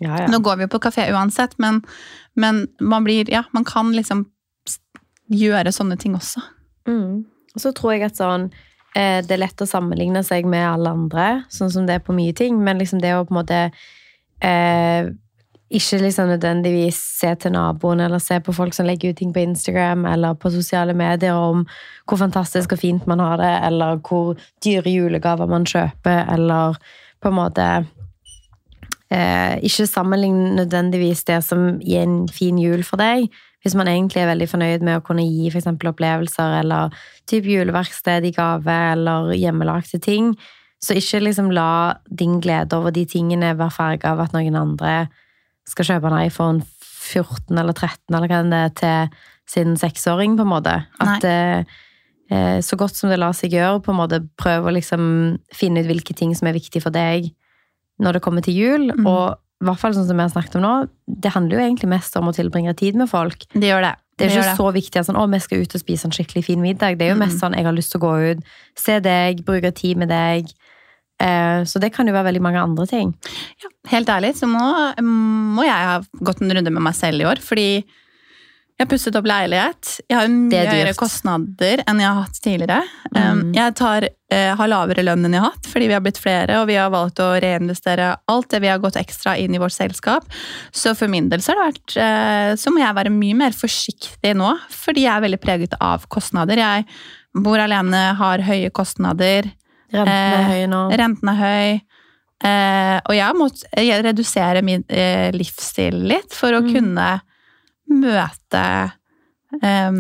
Ja, 0.01 0.17
ja. 0.21 0.27
Nå 0.27 0.39
går 0.43 0.57
vi 0.57 0.63
jo 0.67 0.67
på 0.67 0.79
kafé 0.79 1.09
uansett, 1.11 1.55
men, 1.59 1.81
men 2.35 2.67
man 2.81 3.03
blir 3.03 3.29
Ja, 3.29 3.43
man 3.53 3.63
kan 3.63 3.91
liksom 3.91 4.25
gjøre 5.29 5.71
sånne 5.75 5.97
ting 5.99 6.15
også. 6.15 6.41
Mm. 6.87 7.25
Og 7.55 7.61
så 7.61 7.71
tror 7.75 7.93
jeg 7.95 8.03
at 8.07 8.17
sånn 8.17 8.49
eh, 8.95 9.21
Det 9.21 9.31
er 9.35 9.43
lett 9.43 9.61
å 9.61 9.67
sammenligne 9.69 10.23
seg 10.25 10.45
med 10.49 10.65
alle 10.65 10.89
andre, 10.89 11.43
sånn 11.53 11.71
som 11.71 11.85
det 11.85 11.95
er 11.99 12.05
på 12.05 12.15
mye 12.15 12.33
ting, 12.33 12.57
men 12.63 12.79
liksom 12.79 13.01
det 13.03 13.11
å 13.13 13.25
på 13.27 13.35
en 13.35 13.39
måte 13.43 13.59
eh, 14.41 15.09
ikke 15.69 15.99
liksom 16.01 16.31
nødvendigvis 16.31 16.97
se 17.19 17.35
til 17.35 17.53
naboen 17.53 17.99
eller 18.01 18.17
se 18.17 18.39
på 18.41 18.53
folk 18.53 18.73
som 18.73 18.87
legger 18.89 19.11
ut 19.11 19.19
ting 19.21 19.33
på 19.33 19.43
Instagram 19.43 20.05
eller 20.09 20.33
på 20.33 20.49
sosiale 20.49 20.95
medier 20.97 21.37
om 21.37 21.67
hvor 22.09 22.17
fantastisk 22.17 22.73
og 22.73 22.81
fint 22.81 23.05
man 23.07 23.21
har 23.21 23.37
det, 23.37 23.53
eller 23.67 24.01
hvor 24.01 24.33
dyre 24.65 24.89
julegaver 24.89 25.45
man 25.45 25.67
kjøper, 25.69 26.25
eller 26.33 26.79
på 27.21 27.29
en 27.29 27.37
måte 27.37 27.67
eh, 29.11 29.59
Ikke 29.61 29.85
sammenligne 29.87 30.55
nødvendigvis 30.55 31.23
det 31.23 31.43
som 31.45 31.77
gir 31.85 32.01
en 32.01 32.27
fin 32.27 32.57
jul 32.57 32.83
for 32.83 32.97
deg, 32.97 33.29
hvis 33.61 33.75
man 33.75 33.87
egentlig 33.87 34.23
er 34.23 34.31
veldig 34.31 34.49
fornøyd 34.49 34.81
med 34.81 34.97
å 34.97 35.05
kunne 35.05 35.27
gi 35.27 35.51
eksempel 35.53 35.91
opplevelser 35.91 36.61
eller 36.63 36.95
typ 37.29 37.45
juleverksted 37.45 38.25
i 38.25 38.33
gave 38.33 38.81
eller 38.93 39.33
hjemmelagte 39.35 39.99
ting, 40.01 40.33
så 40.81 40.95
ikke 40.95 41.19
liksom 41.19 41.51
la 41.51 41.99
din 42.09 42.39
glede 42.41 42.77
over 42.77 42.95
de 42.95 43.05
tingene 43.05 43.57
være 43.59 43.75
farga 43.75 44.15
av 44.15 44.23
at 44.23 44.33
noen 44.33 44.55
andre 44.55 45.09
skal 45.69 45.87
kjøpe 45.93 46.09
en 46.11 46.21
iPhone 46.21 46.63
14 46.99 47.57
eller 47.57 47.75
13 47.75 48.15
eller 48.15 48.29
hva 48.31 48.41
det 48.45 48.63
er 48.63 48.73
til 48.79 49.19
sin 49.49 49.77
seksåring, 49.81 50.37
på 50.37 50.45
en 50.45 50.51
måte. 50.51 50.75
At 51.01 51.25
eh, 51.25 51.65
eh, 52.29 52.57
så 52.65 52.77
godt 52.77 52.97
som 52.97 53.09
det 53.09 53.19
lar 53.21 53.33
seg 53.37 53.55
gjøre, 53.55 53.81
på 53.85 53.93
en 53.93 54.01
måte 54.01 54.21
prøve 54.39 54.69
å 54.69 54.75
liksom 54.75 55.03
finne 55.55 55.81
ut 55.81 55.89
hvilke 55.89 56.13
ting 56.17 56.35
som 56.37 56.49
er 56.49 56.57
viktig 56.59 56.83
for 56.85 56.93
deg 56.93 57.31
når 57.99 58.17
det 58.17 58.23
kommer 58.23 58.45
til 58.45 58.59
jul. 58.59 58.91
Mm. 58.93 59.07
Og 59.09 59.39
i 59.59 59.67
hvert 59.67 59.81
fall 59.81 59.95
sånn 59.95 60.07
som 60.07 60.19
vi 60.19 60.23
har 60.23 60.31
snakket 60.31 60.59
om 60.59 60.63
nå, 60.63 60.75
det 61.19 61.33
handler 61.33 61.57
jo 61.57 61.65
egentlig 61.65 61.89
mest 61.91 62.15
om 62.15 62.29
å 62.29 62.35
tilbringe 62.35 62.75
tid 62.79 62.99
med 62.99 63.09
folk. 63.11 63.43
Det 63.51 63.73
gjør 63.73 63.89
det. 63.89 63.95
Det 64.19 64.27
er 64.27 64.33
gjør 64.35 64.45
ikke 64.45 64.59
så 64.59 64.71
viktig 64.75 64.99
at 64.99 65.07
sånn, 65.07 65.19
å, 65.19 65.25
vi 65.31 65.39
skal 65.43 65.63
ut 65.63 65.75
og 65.75 65.81
spise 65.81 66.07
en 66.07 66.15
skikkelig 66.15 66.43
fin 66.47 66.61
middag. 66.63 66.97
Det 66.99 67.07
er 67.07 67.13
jo 67.13 67.19
mest 67.19 67.39
sånn, 67.41 67.55
jeg 67.55 67.67
har 67.67 67.75
lyst 67.75 67.93
til 67.93 68.01
å 68.01 68.05
gå 68.05 68.13
ut, 68.31 68.53
se 68.79 68.97
deg, 69.03 69.43
bruke 69.47 69.71
tid 69.75 69.99
med 69.99 70.11
deg. 70.11 70.51
Eh, 71.19 71.63
så 71.67 71.81
det 71.83 71.91
kan 71.95 72.07
jo 72.07 72.15
være 72.15 72.29
veldig 72.31 72.43
mange 72.43 72.61
andre 72.63 72.87
ting. 72.89 73.13
Ja, 73.63 73.71
helt 73.91 74.11
ærlig 74.11 74.35
så 74.39 74.47
må, 74.49 74.65
må 75.03 75.65
jeg 75.67 75.89
ha 75.91 75.99
gått 76.23 76.43
en 76.43 76.53
runde 76.55 76.71
med 76.71 76.85
meg 76.89 76.95
selv 76.97 77.23
i 77.23 77.27
år, 77.29 77.41
fordi 77.43 77.71
jeg 78.79 78.85
har 78.87 78.91
pusset 78.93 79.15
opp 79.19 79.25
leilighet. 79.27 79.87
Jeg 80.07 80.15
har 80.15 80.29
mye 80.31 80.59
er 80.61 80.69
høyere 80.71 80.93
kostnader 80.95 81.81
enn 81.83 81.99
jeg 81.99 82.07
har 82.07 82.21
hatt 82.23 82.37
tidligere. 82.45 82.77
Um, 83.11 83.39
Mm. 83.39 83.49
Jeg 83.53 83.75
tar, 83.75 84.05
eh, 84.31 84.55
har 84.55 84.69
lavere 84.71 85.03
lønn 85.03 85.25
enn 85.27 85.35
jeg 85.35 85.41
har 85.43 85.51
hatt, 85.51 85.67
fordi 85.67 85.87
vi 85.89 85.93
har 85.97 86.01
blitt 86.05 86.21
flere, 86.23 86.61
og 86.61 86.67
vi 86.69 86.77
har 86.79 86.89
valgt 86.89 87.19
å 87.19 87.27
reinvestere 87.43 88.07
alt 88.31 88.47
det 88.49 88.61
vi 88.63 88.71
har 88.71 88.79
gått 88.79 88.95
ekstra 88.95 89.35
inn 89.37 89.53
i 89.53 89.59
vårt 89.59 89.75
selskap. 89.75 90.23
Så 90.71 90.95
for 90.95 91.11
min 91.11 91.27
del 91.27 91.43
så 91.43 91.51
har 91.51 91.59
det 91.59 91.67
vært 91.73 91.97
eh, 91.99 92.55
Så 92.55 92.71
må 92.71 92.79
jeg 92.79 92.95
være 92.95 93.11
mye 93.11 93.35
mer 93.35 93.51
forsiktig 93.51 94.31
nå, 94.39 94.53
fordi 94.71 95.03
jeg 95.03 95.11
er 95.11 95.27
veldig 95.27 95.41
preget 95.43 95.75
av 95.81 96.07
kostnader. 96.07 96.55
Jeg 96.63 96.87
bor 97.35 97.59
alene, 97.59 98.15
har 98.15 98.39
høye 98.47 98.71
kostnader. 98.71 99.51
Rentene 99.93 100.15
er 100.15 100.43
høy 100.45 100.53
høye 100.53 100.67
nå. 100.71 100.81
Renten 101.01 101.31
er 101.33 101.39
høy. 101.39 101.81
Eh, 102.39 102.97
og 103.03 103.15
jeg 103.17 103.25
har 103.25 103.35
måttet 103.35 104.03
redusere 104.05 104.61
min 104.63 104.83
eh, 104.87 105.29
livsstil 105.35 105.97
litt 106.07 106.31
for 106.37 106.55
å 106.55 106.61
Mm. 106.63 106.69
kunne 106.73 107.07
møte 107.89 108.63
eh, 109.63 109.91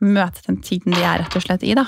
Møte 0.00 0.42
den 0.48 0.58
tiden 0.64 0.94
vi 0.96 1.04
er 1.04 1.20
rett 1.22 1.36
og 1.36 1.44
slett 1.44 1.62
i, 1.66 1.74
da. 1.76 1.84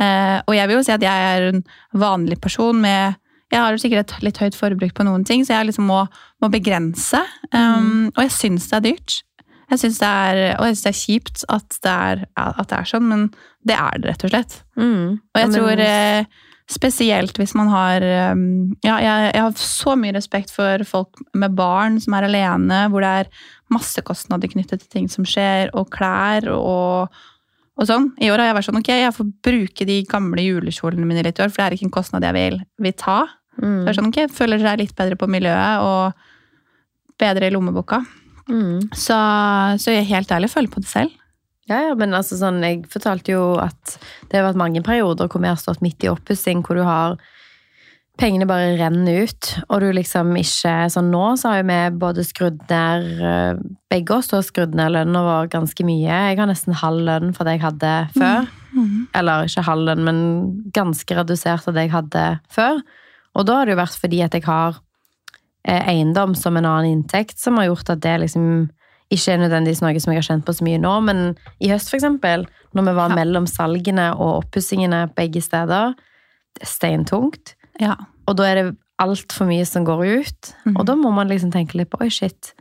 Eh, 0.00 0.38
og 0.46 0.54
jeg 0.54 0.68
vil 0.70 0.76
jo 0.78 0.84
si 0.86 0.92
at 0.94 1.02
jeg 1.02 1.30
er 1.34 1.48
en 1.50 1.64
vanlig 1.98 2.38
person 2.42 2.76
med 2.80 3.16
Jeg 3.50 3.58
har 3.64 3.78
sikkert 3.82 4.12
et 4.12 4.22
litt 4.22 4.38
høyt 4.38 4.54
forbruk 4.54 4.92
på 4.94 5.02
noen 5.06 5.24
ting, 5.26 5.42
så 5.42 5.56
jeg 5.56 5.66
liksom 5.72 5.88
må, 5.90 6.04
må 6.38 6.50
begrense. 6.52 7.18
Um, 7.50 8.12
Og 8.14 8.20
jeg 8.22 8.30
syns 8.36 8.68
det 8.70 8.76
er 8.76 8.84
dyrt. 8.84 9.16
Jeg 9.72 9.78
synes 9.82 9.98
det 9.98 10.06
er, 10.10 10.38
og 10.60 10.66
jeg 10.68 10.76
syns 10.76 10.84
det 10.84 10.90
er 10.92 11.00
kjipt 11.00 11.42
at 11.56 11.78
det 11.82 11.90
er, 11.96 12.22
at 12.38 12.68
det 12.70 12.76
er 12.78 12.86
sånn, 12.92 13.08
men 13.10 13.24
det 13.66 13.74
er 13.74 13.98
det 13.98 14.08
rett 14.12 14.24
og 14.28 14.30
slett. 14.30 14.54
Mm. 14.78 15.18
Og 15.18 15.34
jeg 15.34 15.42
Ja, 15.42 15.48
men- 15.50 15.56
tror 15.58 15.82
eh, 15.82 16.24
spesielt 16.70 17.38
hvis 17.40 17.54
man 17.58 17.70
har 17.72 18.04
um, 18.34 18.44
Ja, 18.84 18.98
jeg, 19.02 19.32
jeg 19.34 19.42
har 19.42 19.56
så 19.58 19.96
mye 19.98 20.14
respekt 20.16 20.52
for 20.54 20.84
folk 20.88 21.18
med 21.34 21.56
barn 21.58 21.98
som 22.02 22.14
er 22.16 22.28
alene, 22.28 22.84
hvor 22.92 23.04
det 23.04 23.10
er 23.22 23.32
masse 23.72 24.02
kostnader 24.06 24.50
knyttet 24.50 24.84
til 24.84 24.92
ting 24.92 25.10
som 25.10 25.26
skjer, 25.28 25.72
og 25.78 25.90
klær 25.94 26.48
og, 26.54 27.20
og 27.78 27.90
sånn. 27.90 28.10
I 28.22 28.30
år 28.32 28.42
har 28.42 28.50
jeg 28.50 28.58
vært 28.58 28.68
sånn 28.70 28.80
ok, 28.80 28.92
jeg 29.02 29.16
får 29.18 29.30
bruke 29.46 29.86
de 29.88 30.00
gamle 30.10 30.46
julekjolene 30.46 31.06
mine 31.06 31.26
litt 31.26 31.38
i 31.38 31.44
år, 31.44 31.52
for 31.52 31.62
det 31.62 31.68
er 31.68 31.78
ikke 31.78 31.88
en 31.90 31.98
kostnad 32.00 32.26
jeg 32.26 32.38
vil, 32.38 32.58
vil 32.82 32.96
ta. 32.98 33.20
Mm. 33.60 33.84
Er 33.84 33.96
sånn, 33.96 34.10
ok, 34.10 34.24
føler 34.34 34.64
er 34.64 34.82
litt 34.82 34.96
bedre 34.98 35.18
på 35.20 35.30
miljøet 35.30 35.86
og 35.86 36.26
bedre 37.20 37.50
i 37.50 37.54
lommeboka. 37.54 38.00
Mm. 38.50 38.90
Så, 38.96 39.16
så 39.78 39.94
jeg 39.94 40.02
er 40.02 40.12
helt 40.14 40.32
ærlig 40.34 40.50
føler 40.50 40.72
på 40.72 40.82
det 40.82 40.90
selv. 40.90 41.14
Ja, 41.70 41.84
ja, 41.86 41.94
men 41.94 42.16
altså 42.16 42.34
sånn, 42.34 42.58
jeg 42.66 42.82
fortalte 42.90 43.36
jo 43.36 43.42
at 43.62 43.98
det 44.30 44.40
har 44.40 44.48
vært 44.48 44.58
mange 44.58 44.82
perioder 44.82 45.30
hvor 45.30 45.42
vi 45.42 45.50
har 45.52 45.60
stått 45.60 45.84
midt 45.84 46.02
i 46.02 46.10
oppussing, 46.10 46.64
hvor 46.66 46.80
du 46.80 46.86
har 46.86 47.20
Pengene 48.20 48.44
bare 48.44 48.74
renner 48.76 49.22
ut, 49.24 49.46
og 49.72 49.80
du 49.80 49.86
liksom 49.96 50.34
ikke 50.36 50.72
Sånn 50.92 51.06
nå 51.08 51.22
så 51.40 51.54
har 51.54 51.60
jo 51.62 51.68
vi 51.70 51.78
både 52.02 52.24
skrudd 52.26 52.58
ned 52.68 53.06
eh, 53.24 53.60
Begge 53.88 54.18
oss 54.18 54.28
har 54.34 54.42
skrudd 54.44 54.74
ned 54.76 54.92
lønna 54.92 55.22
vår 55.24 55.48
ganske 55.54 55.86
mye. 55.86 56.18
Jeg 56.28 56.36
har 56.36 56.50
nesten 56.50 56.76
halv 56.76 57.00
lønn 57.06 57.32
for 57.32 57.48
det 57.48 57.56
jeg 57.56 57.64
hadde 57.64 57.94
før. 58.18 58.50
Eller 59.16 59.48
ikke 59.48 59.64
halv 59.66 59.88
lønn, 59.88 60.04
men 60.06 60.20
ganske 60.76 61.16
redusert 61.16 61.66
av 61.70 61.78
det 61.78 61.86
jeg 61.86 61.94
hadde 61.94 62.26
før. 62.52 62.82
Og 63.34 63.48
da 63.48 63.56
har 63.56 63.66
det 63.66 63.74
jo 63.74 63.80
vært 63.80 63.98
fordi 64.02 64.20
at 64.26 64.36
jeg 64.36 64.44
har 64.46 64.76
eh, 65.64 65.88
eiendom 65.94 66.36
som 66.38 66.60
en 66.60 66.68
annen 66.68 66.98
inntekt, 66.98 67.38
som 67.40 67.56
har 67.58 67.70
gjort 67.70 67.94
at 67.96 68.04
det 68.04 68.18
liksom 68.26 68.68
ikke 69.10 69.32
er 69.32 69.38
nødvendigvis 69.42 69.80
noe 69.82 70.00
som 70.00 70.12
jeg 70.12 70.22
har 70.22 70.28
kjent 70.28 70.44
på 70.46 70.52
så 70.54 70.64
mye 70.64 70.78
nå, 70.78 70.92
men 71.02 71.36
i 71.60 71.68
høst 71.72 71.92
eksempel, 71.94 72.46
når 72.74 72.82
vi 72.88 72.94
var 72.94 73.08
Ja. 73.10 73.14
mellom 73.14 73.46
salgene 73.46 74.12
og 74.16 74.44
oppussingene 74.44 75.08
begge 75.16 75.40
steder, 75.42 75.94
det 76.54 76.62
er 76.62 76.66
steintungt, 76.66 77.54
Ja. 77.80 77.94
og 78.26 78.36
da 78.36 78.42
er 78.44 78.54
det 78.62 78.76
alt 78.98 79.32
for 79.32 79.46
mye 79.46 79.64
som 79.66 79.84
går 79.84 80.20
ut, 80.20 80.54
Mm. 80.66 80.76
og 80.76 80.86
da 80.86 80.94
må 80.94 81.12
man 81.12 81.28
liksom 81.28 81.50
tenke 81.50 81.74
litt 81.74 81.90
på, 81.90 82.00
oi 82.00 82.08
shit, 82.08 82.52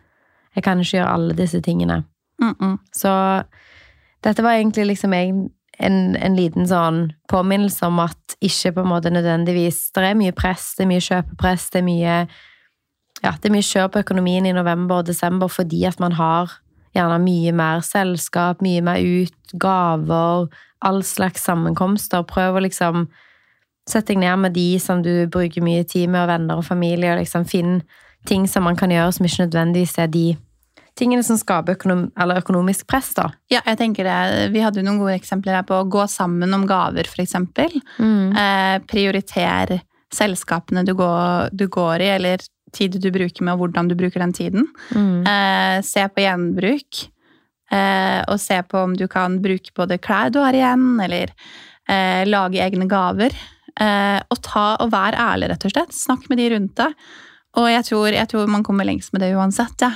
jeg 0.55 0.63
kan 0.63 0.79
ikke 0.79 0.97
gjøre 0.97 1.13
alle 1.13 1.33
disse 1.33 1.61
tingene. 1.61 2.03
Mm 2.41 2.55
-mm. 2.55 2.79
Så 2.93 3.43
dette 4.23 4.41
var 4.43 4.51
egentlig 4.53 4.85
liksom 4.87 5.13
en, 5.13 5.49
en, 5.79 6.15
en 6.15 6.35
liten 6.35 6.65
sånn 6.67 7.11
påminnelse 7.29 7.83
om 7.85 7.99
at 7.99 8.35
ikke 8.41 8.71
på 8.71 8.81
en 8.81 8.87
måte 8.87 9.09
nødvendigvis 9.09 9.91
Det 9.95 10.03
er 10.03 10.13
mye 10.13 10.31
press, 10.31 10.75
det 10.77 10.83
er 10.83 10.87
mye 10.87 10.99
kjøpepress, 10.99 11.69
det 11.71 11.79
er 11.79 11.83
mye 11.83 12.27
ja, 13.23 13.35
det 13.35 13.49
er 13.49 13.55
mye 13.55 13.65
kjør 13.65 13.91
på 13.93 14.03
økonomien 14.03 14.47
i 14.47 14.55
november 14.55 15.01
og 15.01 15.09
desember 15.09 15.51
fordi 15.51 15.83
at 15.89 15.99
man 15.99 16.15
har 16.19 16.57
gjerne 16.95 17.19
mye 17.21 17.53
mer 17.53 17.83
selskap, 17.85 18.63
mye 18.65 18.81
mer 18.85 18.99
ut, 19.03 19.55
gaver, 19.61 20.49
all 20.85 21.01
slags 21.05 21.43
sammenkomster. 21.45 22.23
Prøv 22.27 22.57
å 22.57 22.63
liksom 22.65 23.07
sette 23.89 24.13
deg 24.13 24.21
ned 24.23 24.43
med 24.45 24.55
de 24.57 24.69
som 24.81 25.03
du 25.05 25.27
bruker 25.31 25.65
mye 25.65 25.85
tid 25.87 26.09
med, 26.09 26.23
og 26.23 26.31
venner 26.31 26.61
og 26.61 26.67
familie, 26.67 27.13
og 27.13 27.21
liksom 27.21 27.47
finn 27.49 27.81
ting 28.27 28.47
som 28.51 28.65
man 28.67 28.77
kan 28.77 28.91
gjøre 28.91 29.15
som 29.15 29.25
ikke 29.25 29.45
nødvendigvis 29.45 29.97
er 30.01 30.09
de 30.11 30.27
tingene 30.99 31.23
som 31.23 31.37
skaper 31.39 31.77
økonom 31.77 32.09
eller 32.19 32.41
økonomisk 32.41 32.87
press, 32.89 33.13
da. 33.15 33.29
Ja, 33.51 33.61
jeg 33.63 33.79
tenker 33.79 34.07
det. 34.07 34.49
Vi 34.53 34.63
hadde 34.63 34.81
jo 34.81 34.87
noen 34.87 34.99
gode 34.99 35.15
eksempler 35.15 35.59
her 35.59 35.67
på 35.67 35.77
å 35.77 35.87
gå 35.87 36.03
sammen 36.11 36.53
om 36.55 36.65
gaver, 36.69 37.07
for 37.07 37.23
eksempel. 37.23 37.79
Eh, 38.35 38.75
prioriter 38.89 39.77
selskapene 40.13 40.83
du 40.83 40.95
går, 40.97 41.53
du 41.53 41.67
går 41.71 42.03
i, 42.03 42.09
eller 42.17 42.43
tid 42.75 42.97
du 43.01 43.09
bruker 43.13 43.45
med, 43.45 43.55
og 43.55 43.63
hvordan 43.63 43.89
du 43.89 43.95
bruker 43.99 44.23
den 44.23 44.35
tiden. 44.35 44.67
Mm. 44.95 45.23
Eh, 45.27 45.77
se 45.85 46.05
på 46.09 46.25
gjenbruk, 46.25 47.05
eh, 47.71 48.19
og 48.25 48.37
se 48.41 48.59
på 48.63 48.83
om 48.83 48.97
du 48.97 49.07
kan 49.11 49.39
bruke 49.43 49.73
både 49.77 49.99
klær 50.01 50.33
du 50.33 50.41
har 50.43 50.57
igjen, 50.57 50.91
eller 51.05 51.33
eh, 51.89 52.25
lage 52.29 52.61
egne 52.63 52.89
gaver. 52.89 53.35
Eh, 53.79 54.19
og 54.27 54.41
ta 54.45 54.67
og 54.83 54.91
vær 54.93 55.17
ærlig, 55.17 55.51
rett 55.53 55.67
og 55.67 55.75
slett. 55.75 55.95
Snakk 55.95 56.29
med 56.29 56.41
de 56.41 56.49
rundt 56.55 56.75
deg. 56.79 56.95
Og 57.57 57.65
jeg 57.71 57.85
tror, 57.87 58.09
jeg 58.13 58.29
tror 58.29 58.51
man 58.51 58.63
kommer 58.65 58.85
lengst 58.85 59.13
med 59.13 59.23
det 59.23 59.31
uansett. 59.33 59.81
Ja. 59.81 59.93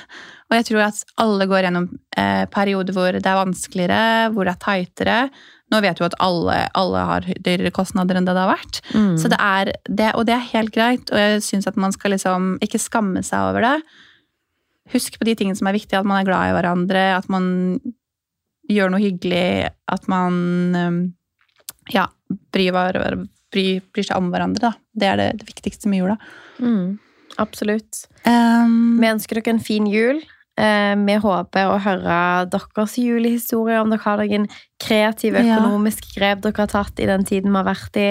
Og 0.49 0.57
jeg 0.57 0.67
tror 0.69 0.85
at 0.87 1.01
alle 1.21 1.47
går 1.49 1.67
gjennom 1.67 1.89
eh, 2.17 2.45
perioder 2.51 2.95
hvor 2.95 3.15
det 3.15 3.29
er 3.29 3.39
vanskeligere, 3.39 4.31
hvor 4.33 4.47
det 4.47 4.55
er 4.55 4.63
tightere. 4.63 5.17
Nå 5.73 5.81
vet 5.81 5.97
du 5.97 6.05
at 6.05 6.15
alle, 6.21 6.57
alle 6.77 7.03
har 7.09 7.27
dyrere 7.41 7.73
kostnader 7.73 8.19
enn 8.19 8.27
det 8.27 8.35
det 8.37 8.45
har 8.45 8.53
vært. 8.53 8.79
Mm. 8.93 9.15
Så 9.17 9.31
det 9.33 9.39
er, 9.41 9.73
det, 9.89 10.11
og 10.13 10.27
det 10.29 10.37
er 10.37 10.51
helt 10.51 10.73
greit, 10.75 11.09
og 11.09 11.19
jeg 11.19 11.43
syns 11.47 11.69
at 11.69 11.79
man 11.81 11.95
skal 11.95 12.13
liksom 12.13 12.55
ikke 12.63 12.81
skamme 12.81 13.25
seg 13.25 13.49
over 13.49 13.65
det. 13.65 13.75
Husk 14.93 15.17
på 15.17 15.27
de 15.27 15.35
tingene 15.39 15.57
som 15.57 15.69
er 15.71 15.77
viktige, 15.77 15.99
at 15.99 16.07
man 16.07 16.21
er 16.21 16.29
glad 16.29 16.51
i 16.51 16.55
hverandre, 16.57 17.03
at 17.17 17.29
man 17.33 17.45
gjør 18.69 18.93
noe 18.93 19.01
hyggelig, 19.03 19.71
at 19.91 20.05
man 20.11 20.37
ja, 21.91 22.05
bryr, 22.53 22.77
bryr, 23.51 23.81
bryr 23.91 24.07
seg 24.07 24.19
om 24.19 24.29
hverandre. 24.31 24.69
Da. 24.69 24.73
Det 24.93 25.09
er 25.09 25.19
det, 25.19 25.29
det 25.41 25.49
viktigste 25.49 25.91
med 25.91 26.03
jula. 26.03 26.19
Mm. 26.59 26.99
Absolutt. 27.41 28.05
Um, 28.27 29.01
Vi 29.01 29.09
ønsker 29.09 29.39
dere 29.39 29.55
en 29.55 29.63
fin 29.63 29.87
jul. 29.89 30.21
Eh, 30.59 30.93
Vi 30.95 31.17
håper 31.23 31.71
å 31.71 31.81
høre 31.81 32.45
deres 32.51 32.97
julehistorie, 32.97 33.81
om 33.81 33.89
dere 33.89 34.05
har 34.05 34.21
noen 34.21 34.47
kreative 34.79 35.41
økonomiske 35.41 36.13
grep 36.15 36.41
dere 36.43 36.65
har 36.65 36.71
tatt 36.71 36.99
i 36.99 37.09
den 37.09 37.25
tiden 37.25 37.51
vi 37.51 37.61
har 37.61 37.69
vært 37.71 38.01
i. 38.01 38.09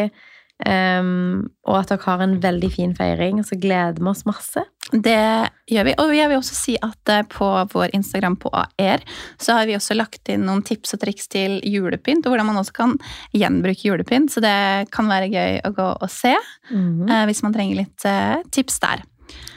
Um, 0.63 1.49
og 1.67 1.81
at 1.81 1.91
dere 1.91 2.05
har 2.05 2.21
en 2.23 2.37
veldig 2.43 2.69
fin 2.71 2.93
feiring. 2.95 3.41
Så 3.43 3.59
gleder 3.59 3.99
vi 3.99 4.11
oss 4.11 4.23
masse. 4.29 4.63
Det 4.93 5.49
gjør 5.73 5.87
vi. 5.89 5.95
Og 6.03 6.13
jeg 6.15 6.29
vil 6.29 6.39
også 6.39 6.57
si 6.57 6.75
at 6.85 7.11
eh, 7.11 7.25
på 7.31 7.49
vår 7.73 7.95
Instagram 7.97 8.37
på 8.43 8.51
AR 8.53 9.03
så 9.41 9.57
har 9.57 9.67
vi 9.67 9.77
også 9.79 9.97
lagt 9.97 10.29
inn 10.33 10.45
noen 10.47 10.63
tips 10.67 10.95
og 10.95 11.03
triks 11.03 11.31
til 11.33 11.57
julepynt, 11.65 12.27
og 12.27 12.35
hvordan 12.35 12.51
man 12.51 12.61
også 12.61 12.77
kan 12.77 12.97
gjenbruke 13.33 13.89
julepynt. 13.89 14.35
Så 14.35 14.43
det 14.45 14.91
kan 14.93 15.09
være 15.11 15.31
gøy 15.33 15.63
å 15.65 15.73
gå 15.75 15.89
og 15.95 16.11
se 16.13 16.35
eh, 16.37 17.25
hvis 17.31 17.43
man 17.47 17.57
trenger 17.57 17.83
litt 17.83 18.07
uh, 18.07 18.43
tips 18.53 18.79
der. 18.85 19.07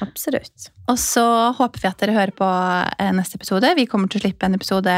Absolutt. 0.04 0.70
Og 0.92 0.98
så 1.02 1.26
håper 1.58 1.82
vi 1.84 1.90
at 1.90 2.02
dere 2.02 2.18
hører 2.18 2.34
på 2.36 2.50
eh, 3.00 3.12
neste 3.16 3.40
episode. 3.40 3.74
Vi 3.78 3.88
kommer 3.90 4.12
til 4.12 4.22
å 4.22 4.26
slippe 4.26 4.48
en 4.48 4.58
episode 4.58 4.96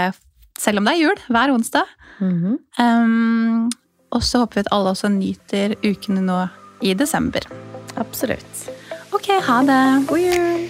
selv 0.57 0.81
om 0.81 0.87
det 0.87 0.95
er 0.95 1.03
jul, 1.03 1.21
hver 1.29 1.53
onsdag. 1.53 1.93
Mhm. 2.19 2.57
Um, 2.81 3.69
og 4.15 4.23
så 4.23 4.41
håper 4.41 4.59
vi 4.61 4.65
at 4.65 4.73
alle 4.73 4.93
også 4.95 5.11
nyter 5.11 5.75
ukene 5.83 6.23
nå 6.23 6.39
i 6.81 6.93
desember. 6.97 7.43
Absolutt. 7.99 8.67
Ok, 9.15 9.29
ha 9.43 9.61
det! 9.67 9.81
God 10.07 10.21
jul! 10.21 10.67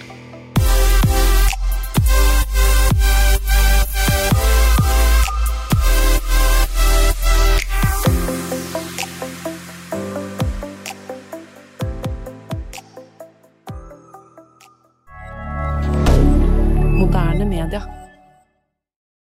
milliardaire 17.68 17.97